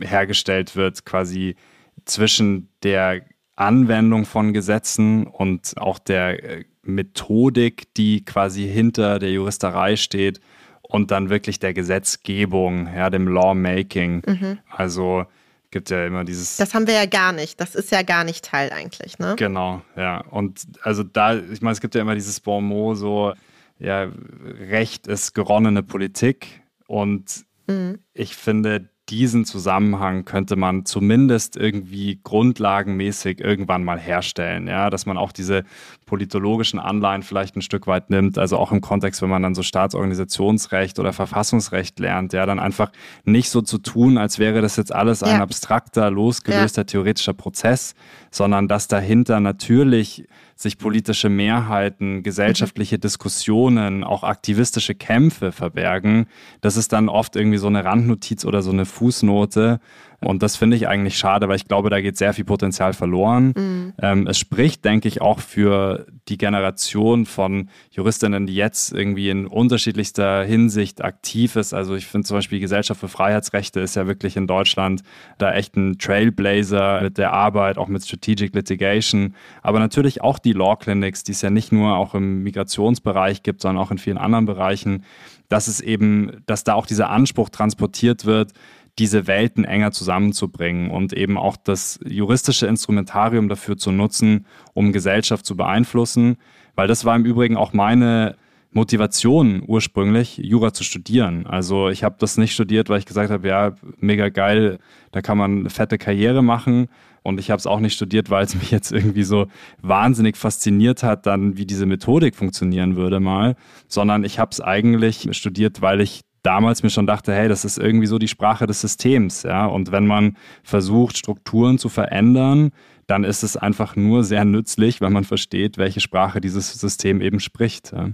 hergestellt 0.00 0.74
wird, 0.76 1.04
quasi 1.04 1.56
zwischen 2.04 2.68
der 2.82 3.22
Anwendung 3.56 4.26
von 4.26 4.52
Gesetzen 4.52 5.26
und 5.26 5.74
auch 5.78 5.98
der 5.98 6.44
äh, 6.44 6.64
Methodik, 6.82 7.92
die 7.94 8.24
quasi 8.24 8.68
hinter 8.68 9.18
der 9.18 9.32
Juristerei 9.32 9.96
steht 9.96 10.40
und 10.82 11.10
dann 11.10 11.30
wirklich 11.30 11.58
der 11.58 11.74
Gesetzgebung, 11.74 12.88
ja, 12.94 13.10
dem 13.10 13.26
Lawmaking. 13.26 14.22
Mhm. 14.26 14.58
Also 14.70 15.24
gibt 15.70 15.90
ja 15.90 16.06
immer 16.06 16.24
dieses. 16.24 16.56
Das 16.56 16.74
haben 16.74 16.86
wir 16.86 16.94
ja 16.94 17.06
gar 17.06 17.32
nicht. 17.32 17.60
Das 17.60 17.74
ist 17.74 17.90
ja 17.90 18.02
gar 18.02 18.24
nicht 18.24 18.44
Teil 18.44 18.70
eigentlich, 18.70 19.18
ne? 19.18 19.34
Genau, 19.36 19.82
ja. 19.96 20.20
Und 20.30 20.66
also 20.82 21.02
da, 21.02 21.36
ich 21.36 21.60
meine, 21.60 21.72
es 21.72 21.80
gibt 21.80 21.94
ja 21.94 22.00
immer 22.00 22.14
dieses 22.14 22.40
Bon 22.40 22.64
mot 22.64 22.96
so, 22.96 23.34
ja, 23.78 24.08
Recht 24.42 25.06
ist 25.06 25.34
geronnene 25.34 25.82
Politik. 25.82 26.62
Und 26.86 27.44
mhm. 27.66 27.98
ich 28.14 28.36
finde, 28.36 28.88
diesen 29.08 29.44
Zusammenhang 29.44 30.24
könnte 30.24 30.56
man 30.56 30.84
zumindest 30.84 31.56
irgendwie 31.56 32.18
grundlagenmäßig 32.24 33.40
irgendwann 33.40 33.84
mal 33.84 34.00
herstellen, 34.00 34.66
ja, 34.66 34.90
dass 34.90 35.06
man 35.06 35.16
auch 35.16 35.30
diese 35.30 35.62
politologischen 36.06 36.80
Anleihen 36.80 37.22
vielleicht 37.22 37.56
ein 37.56 37.62
Stück 37.62 37.86
weit 37.86 38.10
nimmt, 38.10 38.36
also 38.36 38.56
auch 38.56 38.72
im 38.72 38.80
Kontext, 38.80 39.22
wenn 39.22 39.28
man 39.28 39.42
dann 39.42 39.54
so 39.54 39.62
Staatsorganisationsrecht 39.62 40.98
oder 40.98 41.12
Verfassungsrecht 41.12 42.00
lernt, 42.00 42.32
ja, 42.32 42.46
dann 42.46 42.58
einfach 42.58 42.90
nicht 43.24 43.50
so 43.50 43.62
zu 43.62 43.78
tun, 43.78 44.18
als 44.18 44.38
wäre 44.40 44.60
das 44.60 44.76
jetzt 44.76 44.92
alles 44.92 45.22
ein 45.22 45.40
abstrakter, 45.40 46.10
losgelöster 46.10 46.82
ja. 46.82 46.86
theoretischer 46.86 47.34
Prozess, 47.34 47.94
sondern 48.30 48.66
dass 48.66 48.88
dahinter 48.88 49.38
natürlich 49.38 50.26
sich 50.56 50.78
politische 50.78 51.28
Mehrheiten, 51.28 52.22
gesellschaftliche 52.22 52.98
Diskussionen, 52.98 54.02
auch 54.02 54.24
aktivistische 54.24 54.94
Kämpfe 54.94 55.52
verbergen. 55.52 56.26
Das 56.62 56.78
ist 56.78 56.94
dann 56.94 57.10
oft 57.10 57.36
irgendwie 57.36 57.58
so 57.58 57.66
eine 57.66 57.84
Randnotiz 57.84 58.44
oder 58.46 58.62
so 58.62 58.70
eine 58.70 58.86
Fußnote. 58.86 59.80
Und 60.26 60.42
das 60.42 60.56
finde 60.56 60.76
ich 60.76 60.88
eigentlich 60.88 61.16
schade, 61.16 61.48
weil 61.48 61.56
ich 61.56 61.66
glaube, 61.66 61.88
da 61.88 62.00
geht 62.00 62.16
sehr 62.16 62.32
viel 62.32 62.44
Potenzial 62.44 62.92
verloren. 62.92 63.54
Mhm. 63.56 63.92
Ähm, 64.02 64.26
es 64.26 64.38
spricht, 64.38 64.84
denke 64.84 65.08
ich, 65.08 65.20
auch 65.20 65.40
für 65.40 66.06
die 66.28 66.36
Generation 66.36 67.26
von 67.26 67.70
Juristinnen, 67.90 68.46
die 68.46 68.54
jetzt 68.54 68.92
irgendwie 68.92 69.30
in 69.30 69.46
unterschiedlichster 69.46 70.42
Hinsicht 70.44 71.04
aktiv 71.04 71.56
ist. 71.56 71.72
Also 71.72 71.94
ich 71.94 72.06
finde 72.06 72.26
zum 72.26 72.38
Beispiel 72.38 72.58
die 72.58 72.62
Gesellschaft 72.62 73.00
für 73.00 73.08
Freiheitsrechte 73.08 73.80
ist 73.80 73.94
ja 73.94 74.06
wirklich 74.06 74.36
in 74.36 74.46
Deutschland 74.46 75.02
da 75.38 75.52
echt 75.52 75.76
ein 75.76 75.98
Trailblazer 75.98 77.02
mit 77.02 77.18
der 77.18 77.32
Arbeit, 77.32 77.78
auch 77.78 77.88
mit 77.88 78.04
Strategic 78.04 78.54
Litigation. 78.54 79.34
Aber 79.62 79.78
natürlich 79.78 80.22
auch 80.22 80.38
die 80.38 80.52
Law 80.52 80.76
Clinics, 80.76 81.22
die 81.22 81.32
es 81.32 81.42
ja 81.42 81.50
nicht 81.50 81.70
nur 81.70 81.96
auch 81.96 82.14
im 82.14 82.42
Migrationsbereich 82.42 83.44
gibt, 83.44 83.62
sondern 83.62 83.82
auch 83.84 83.92
in 83.92 83.98
vielen 83.98 84.18
anderen 84.18 84.46
Bereichen 84.46 85.04
dass 85.48 85.68
es 85.68 85.80
eben, 85.80 86.42
dass 86.46 86.64
da 86.64 86.74
auch 86.74 86.86
dieser 86.86 87.10
Anspruch 87.10 87.50
transportiert 87.50 88.24
wird, 88.24 88.52
diese 88.98 89.26
Welten 89.26 89.64
enger 89.64 89.92
zusammenzubringen 89.92 90.90
und 90.90 91.12
eben 91.12 91.36
auch 91.36 91.56
das 91.56 92.00
juristische 92.06 92.66
Instrumentarium 92.66 93.48
dafür 93.48 93.76
zu 93.76 93.92
nutzen, 93.92 94.46
um 94.72 94.92
Gesellschaft 94.92 95.44
zu 95.44 95.56
beeinflussen. 95.56 96.36
Weil 96.74 96.88
das 96.88 97.04
war 97.04 97.16
im 97.16 97.24
Übrigen 97.24 97.56
auch 97.56 97.72
meine 97.72 98.36
Motivation 98.76 99.62
ursprünglich, 99.66 100.36
Jura 100.36 100.72
zu 100.72 100.84
studieren. 100.84 101.46
Also 101.46 101.88
ich 101.88 102.04
habe 102.04 102.16
das 102.18 102.36
nicht 102.36 102.52
studiert, 102.52 102.88
weil 102.88 102.98
ich 102.98 103.06
gesagt 103.06 103.30
habe, 103.30 103.48
ja, 103.48 103.74
mega 103.98 104.28
geil, 104.28 104.78
da 105.12 105.22
kann 105.22 105.38
man 105.38 105.60
eine 105.60 105.70
fette 105.70 105.98
Karriere 105.98 106.42
machen. 106.42 106.88
Und 107.22 107.40
ich 107.40 107.50
habe 107.50 107.58
es 107.58 107.66
auch 107.66 107.80
nicht 107.80 107.94
studiert, 107.94 108.30
weil 108.30 108.44
es 108.44 108.54
mich 108.54 108.70
jetzt 108.70 108.92
irgendwie 108.92 109.24
so 109.24 109.46
wahnsinnig 109.82 110.36
fasziniert 110.36 111.02
hat, 111.02 111.26
dann 111.26 111.56
wie 111.56 111.66
diese 111.66 111.86
Methodik 111.86 112.36
funktionieren 112.36 112.96
würde 112.96 113.18
mal, 113.18 113.56
sondern 113.88 114.24
ich 114.24 114.38
habe 114.38 114.50
es 114.52 114.60
eigentlich 114.60 115.28
studiert, 115.32 115.80
weil 115.80 116.00
ich 116.00 116.20
damals 116.46 116.82
mir 116.82 116.90
schon 116.90 117.06
dachte, 117.06 117.34
hey, 117.34 117.48
das 117.48 117.64
ist 117.64 117.76
irgendwie 117.78 118.06
so 118.06 118.18
die 118.18 118.28
Sprache 118.28 118.66
des 118.66 118.80
Systems, 118.80 119.42
ja. 119.42 119.66
Und 119.66 119.92
wenn 119.92 120.06
man 120.06 120.36
versucht, 120.62 121.18
Strukturen 121.18 121.78
zu 121.78 121.88
verändern, 121.88 122.70
dann 123.06 123.24
ist 123.24 123.42
es 123.42 123.56
einfach 123.56 123.96
nur 123.96 124.24
sehr 124.24 124.44
nützlich, 124.44 125.00
wenn 125.00 125.12
man 125.12 125.24
versteht, 125.24 125.76
welche 125.76 126.00
Sprache 126.00 126.40
dieses 126.40 126.72
System 126.72 127.20
eben 127.20 127.40
spricht. 127.40 127.92
Ja. 127.92 128.10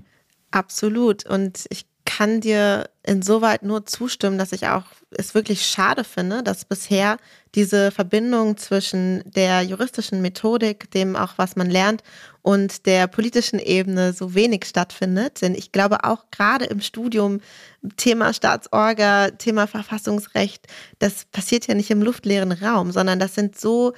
Absolut. 0.51 1.27
Und 1.27 1.67
ich 1.71 1.87
kann 2.05 2.41
dir 2.41 2.89
insoweit 3.05 3.63
nur 3.63 3.87
zustimmen, 3.87 4.39
dass 4.39 4.53
ich 4.53 4.67
auch 4.69 4.85
es 5.11 5.35
wirklich 5.35 5.67
schade 5.67 6.05
finde, 6.05 6.43
dass 6.43 6.65
bisher 6.65 7.17
diese 7.55 7.91
Verbindung 7.91 8.57
zwischen 8.57 9.23
der 9.27 9.63
juristischen 9.63 10.23
Methodik, 10.23 10.91
dem 10.91 11.17
auch 11.17 11.35
was 11.37 11.57
man 11.57 11.71
lernt, 11.71 12.03
und 12.41 12.87
der 12.87 13.07
politischen 13.07 13.59
Ebene 13.59 14.13
so 14.13 14.35
wenig 14.35 14.65
stattfindet. 14.65 15.43
Denn 15.43 15.55
ich 15.55 15.71
glaube 15.71 16.05
auch 16.05 16.25
gerade 16.31 16.65
im 16.65 16.81
Studium 16.81 17.41
Thema 17.97 18.33
Staatsorga, 18.33 19.31
Thema 19.33 19.67
Verfassungsrecht, 19.67 20.67
das 20.99 21.27
passiert 21.27 21.67
ja 21.67 21.75
nicht 21.75 21.91
im 21.91 22.03
luftleeren 22.03 22.53
Raum, 22.53 22.91
sondern 22.91 23.19
das 23.19 23.35
sind 23.35 23.59
so 23.59 23.93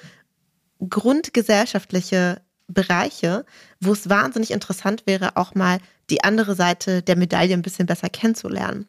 grundgesellschaftliche 0.88 2.42
Bereiche, 2.66 3.44
wo 3.80 3.92
es 3.92 4.08
wahnsinnig 4.08 4.50
interessant 4.50 5.04
wäre, 5.06 5.36
auch 5.36 5.54
mal 5.54 5.78
die 6.10 6.24
andere 6.24 6.54
Seite 6.54 7.02
der 7.02 7.16
Medaille 7.16 7.54
ein 7.54 7.62
bisschen 7.62 7.86
besser 7.86 8.08
kennenzulernen. 8.08 8.86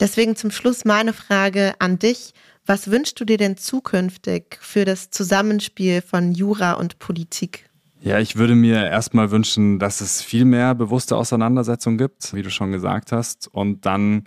Deswegen 0.00 0.36
zum 0.36 0.50
Schluss 0.50 0.84
meine 0.84 1.12
Frage 1.12 1.74
an 1.78 1.98
dich. 1.98 2.34
Was 2.64 2.90
wünschst 2.90 3.18
du 3.20 3.24
dir 3.24 3.38
denn 3.38 3.56
zukünftig 3.56 4.58
für 4.60 4.84
das 4.84 5.10
Zusammenspiel 5.10 6.00
von 6.00 6.32
Jura 6.32 6.74
und 6.74 6.98
Politik? 6.98 7.68
Ja, 8.00 8.18
ich 8.18 8.34
würde 8.34 8.56
mir 8.56 8.84
erstmal 8.88 9.30
wünschen, 9.30 9.78
dass 9.78 10.00
es 10.00 10.22
viel 10.22 10.44
mehr 10.44 10.74
bewusste 10.74 11.16
Auseinandersetzung 11.16 11.98
gibt, 11.98 12.34
wie 12.34 12.42
du 12.42 12.50
schon 12.50 12.72
gesagt 12.72 13.12
hast. 13.12 13.46
Und 13.46 13.86
dann, 13.86 14.24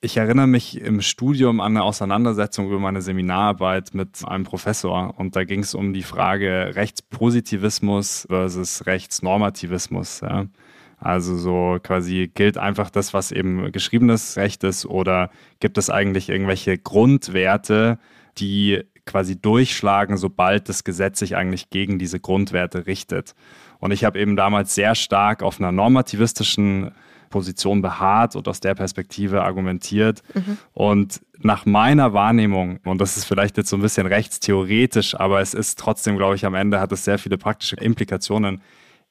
ich 0.00 0.16
erinnere 0.16 0.46
mich 0.46 0.80
im 0.80 1.02
Studium 1.02 1.60
an 1.60 1.72
eine 1.72 1.84
Auseinandersetzung 1.84 2.68
über 2.68 2.78
meine 2.78 3.02
Seminararbeit 3.02 3.92
mit 3.92 4.24
einem 4.26 4.44
Professor. 4.44 5.18
Und 5.18 5.36
da 5.36 5.44
ging 5.44 5.60
es 5.60 5.74
um 5.74 5.92
die 5.92 6.02
Frage 6.02 6.72
Rechtspositivismus 6.74 8.26
versus 8.28 8.86
Rechtsnormativismus. 8.86 10.20
Ja. 10.20 10.46
Also 11.02 11.36
so 11.36 11.78
quasi 11.82 12.30
gilt 12.32 12.58
einfach 12.58 12.88
das, 12.88 13.12
was 13.12 13.32
eben 13.32 13.72
geschriebenes 13.72 14.36
Recht 14.36 14.62
ist 14.64 14.86
oder 14.86 15.30
gibt 15.60 15.78
es 15.78 15.90
eigentlich 15.90 16.28
irgendwelche 16.28 16.78
Grundwerte, 16.78 17.98
die 18.38 18.82
quasi 19.04 19.40
durchschlagen, 19.40 20.16
sobald 20.16 20.68
das 20.68 20.84
Gesetz 20.84 21.18
sich 21.18 21.36
eigentlich 21.36 21.70
gegen 21.70 21.98
diese 21.98 22.20
Grundwerte 22.20 22.86
richtet. 22.86 23.34
Und 23.80 23.90
ich 23.90 24.04
habe 24.04 24.20
eben 24.20 24.36
damals 24.36 24.76
sehr 24.76 24.94
stark 24.94 25.42
auf 25.42 25.58
einer 25.58 25.72
normativistischen 25.72 26.92
Position 27.30 27.82
beharrt 27.82 28.36
und 28.36 28.46
aus 28.46 28.60
der 28.60 28.76
Perspektive 28.76 29.42
argumentiert. 29.42 30.22
Mhm. 30.34 30.58
Und 30.72 31.20
nach 31.40 31.66
meiner 31.66 32.12
Wahrnehmung, 32.12 32.78
und 32.84 33.00
das 33.00 33.16
ist 33.16 33.24
vielleicht 33.24 33.56
jetzt 33.56 33.70
so 33.70 33.76
ein 33.76 33.82
bisschen 33.82 34.06
rechtstheoretisch, 34.06 35.18
aber 35.18 35.40
es 35.40 35.52
ist 35.54 35.80
trotzdem, 35.80 36.16
glaube 36.16 36.36
ich, 36.36 36.46
am 36.46 36.54
Ende 36.54 36.78
hat 36.78 36.92
es 36.92 37.04
sehr 37.04 37.18
viele 37.18 37.38
praktische 37.38 37.74
Implikationen, 37.74 38.60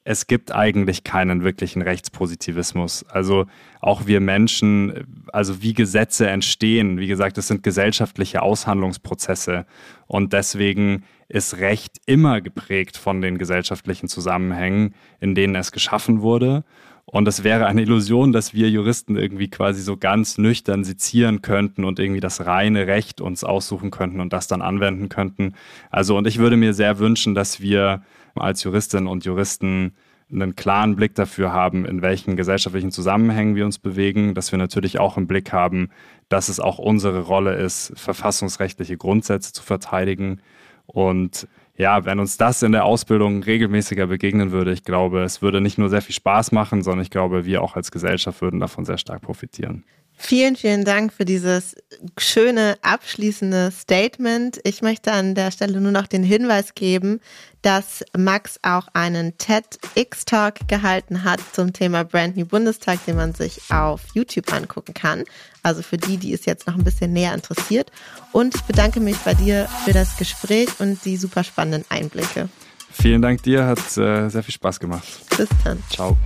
es 0.04 0.26
gibt 0.26 0.52
eigentlich 0.52 1.04
keinen 1.04 1.44
wirklichen 1.44 1.80
Rechtspositivismus. 1.80 3.04
Also 3.08 3.46
auch 3.80 4.06
wir 4.06 4.20
Menschen, 4.20 5.24
also 5.32 5.62
wie 5.62 5.74
Gesetze 5.74 6.28
entstehen, 6.28 6.98
wie 6.98 7.06
gesagt, 7.06 7.38
es 7.38 7.48
sind 7.48 7.62
gesellschaftliche 7.62 8.42
Aushandlungsprozesse 8.42 9.64
und 10.08 10.32
deswegen 10.32 11.04
ist 11.28 11.58
Recht 11.58 11.98
immer 12.06 12.40
geprägt 12.40 12.96
von 12.96 13.20
den 13.22 13.38
gesellschaftlichen 13.38 14.08
Zusammenhängen, 14.08 14.94
in 15.20 15.34
denen 15.34 15.54
es 15.54 15.72
geschaffen 15.72 16.20
wurde. 16.20 16.64
Und 17.04 17.26
es 17.26 17.42
wäre 17.44 17.66
eine 17.66 17.82
Illusion, 17.82 18.32
dass 18.32 18.54
wir 18.54 18.70
Juristen 18.70 19.16
irgendwie 19.16 19.48
quasi 19.48 19.82
so 19.82 19.96
ganz 19.96 20.38
nüchtern 20.38 20.84
sezieren 20.84 21.42
könnten 21.42 21.84
und 21.84 21.98
irgendwie 21.98 22.20
das 22.20 22.46
reine 22.46 22.86
Recht 22.86 23.20
uns 23.20 23.44
aussuchen 23.44 23.90
könnten 23.90 24.20
und 24.20 24.32
das 24.32 24.46
dann 24.46 24.62
anwenden 24.62 25.08
könnten. 25.08 25.54
Also, 25.90 26.16
und 26.16 26.26
ich 26.26 26.38
würde 26.38 26.56
mir 26.56 26.74
sehr 26.74 26.98
wünschen, 26.98 27.34
dass 27.34 27.60
wir 27.60 28.02
als 28.34 28.62
Juristinnen 28.62 29.06
und 29.06 29.24
Juristen 29.24 29.94
einen 30.32 30.56
klaren 30.56 30.96
Blick 30.96 31.14
dafür 31.14 31.52
haben, 31.52 31.84
in 31.84 32.00
welchen 32.00 32.36
gesellschaftlichen 32.36 32.90
Zusammenhängen 32.90 33.54
wir 33.54 33.66
uns 33.66 33.78
bewegen, 33.78 34.34
dass 34.34 34.50
wir 34.50 34.58
natürlich 34.58 34.98
auch 34.98 35.16
im 35.16 35.26
Blick 35.26 35.52
haben, 35.52 35.90
dass 36.28 36.48
es 36.48 36.58
auch 36.58 36.78
unsere 36.78 37.20
Rolle 37.20 37.54
ist, 37.54 37.92
verfassungsrechtliche 37.96 38.96
Grundsätze 38.96 39.52
zu 39.52 39.62
verteidigen. 39.62 40.40
Und 40.86 41.46
ja, 41.76 42.04
wenn 42.04 42.18
uns 42.18 42.36
das 42.36 42.62
in 42.62 42.72
der 42.72 42.84
Ausbildung 42.84 43.42
regelmäßiger 43.42 44.06
begegnen 44.06 44.52
würde, 44.52 44.72
ich 44.72 44.84
glaube, 44.84 45.22
es 45.22 45.42
würde 45.42 45.60
nicht 45.60 45.78
nur 45.78 45.88
sehr 45.88 46.02
viel 46.02 46.14
Spaß 46.14 46.52
machen, 46.52 46.82
sondern 46.82 47.02
ich 47.02 47.10
glaube, 47.10 47.44
wir 47.44 47.62
auch 47.62 47.76
als 47.76 47.90
Gesellschaft 47.90 48.40
würden 48.40 48.60
davon 48.60 48.84
sehr 48.84 48.98
stark 48.98 49.22
profitieren. 49.22 49.84
Vielen, 50.24 50.54
vielen 50.54 50.84
Dank 50.84 51.12
für 51.12 51.24
dieses 51.24 51.74
schöne 52.16 52.76
abschließende 52.82 53.72
Statement. 53.72 54.60
Ich 54.62 54.80
möchte 54.80 55.10
an 55.10 55.34
der 55.34 55.50
Stelle 55.50 55.80
nur 55.80 55.90
noch 55.90 56.06
den 56.06 56.22
Hinweis 56.22 56.76
geben, 56.76 57.20
dass 57.62 58.04
Max 58.16 58.60
auch 58.62 58.86
einen 58.92 59.36
TEDx-Talk 59.36 60.68
gehalten 60.68 61.24
hat 61.24 61.40
zum 61.52 61.72
Thema 61.72 62.04
Brand 62.04 62.36
New 62.36 62.46
Bundestag, 62.46 63.04
den 63.04 63.16
man 63.16 63.34
sich 63.34 63.60
auf 63.70 64.00
YouTube 64.14 64.50
angucken 64.52 64.94
kann. 64.94 65.24
Also 65.64 65.82
für 65.82 65.96
die, 65.96 66.18
die 66.18 66.32
es 66.32 66.44
jetzt 66.44 66.68
noch 66.68 66.76
ein 66.76 66.84
bisschen 66.84 67.12
näher 67.12 67.34
interessiert. 67.34 67.90
Und 68.30 68.54
ich 68.54 68.62
bedanke 68.62 69.00
mich 69.00 69.16
bei 69.18 69.34
dir 69.34 69.68
für 69.84 69.92
das 69.92 70.16
Gespräch 70.16 70.68
und 70.78 71.04
die 71.04 71.16
super 71.16 71.42
spannenden 71.42 71.84
Einblicke. 71.90 72.48
Vielen 72.92 73.22
Dank 73.22 73.42
dir, 73.42 73.66
hat 73.66 73.80
äh, 73.98 74.28
sehr 74.28 74.44
viel 74.44 74.54
Spaß 74.54 74.78
gemacht. 74.78 75.02
Bis 75.36 75.48
dann. 75.64 75.82
Ciao. 75.90 76.16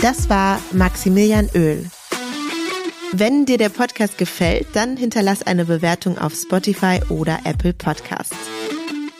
Das 0.00 0.28
war 0.28 0.60
Maximilian 0.72 1.48
Öl. 1.54 1.84
Wenn 3.12 3.46
dir 3.46 3.58
der 3.58 3.70
Podcast 3.70 4.16
gefällt, 4.16 4.68
dann 4.74 4.96
hinterlass 4.96 5.42
eine 5.42 5.64
Bewertung 5.64 6.18
auf 6.18 6.34
Spotify 6.34 7.00
oder 7.08 7.40
Apple 7.44 7.72
Podcasts. 7.72 8.36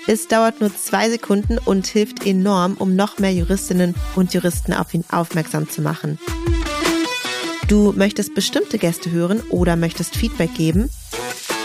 Es 0.07 0.29
dauert 0.29 0.61
nur 0.61 0.74
zwei 0.74 1.11
Sekunden 1.11 1.59
und 1.59 1.87
hilft 1.87 2.24
enorm, 2.24 2.74
um 2.79 2.95
noch 2.95 3.18
mehr 3.18 3.33
Juristinnen 3.33 3.95
und 4.14 4.35
Juristen 4.35 4.72
auf 4.72 4.95
ihn 4.95 5.05
aufmerksam 5.11 5.68
zu 5.68 5.83
machen. 5.83 6.18
Du 7.66 7.93
möchtest 7.93 8.35
bestimmte 8.35 8.79
Gäste 8.79 9.11
hören 9.11 9.43
oder 9.51 9.74
möchtest 9.74 10.16
Feedback 10.16 10.55
geben? 10.55 10.91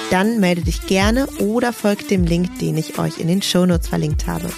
Dann 0.09 0.39
melde 0.39 0.61
dich 0.61 0.88
gerne 0.88 1.28
oder 1.39 1.72
folgt 1.72 2.09
dem 2.09 2.24
Link, 2.24 2.57
den 2.59 2.78
ich 2.78 2.97
euch 2.97 3.20
in 3.20 3.28
den 3.28 3.41
Shownotes 3.41 3.88
verlinkt 3.88 4.28
habe. 4.28 4.49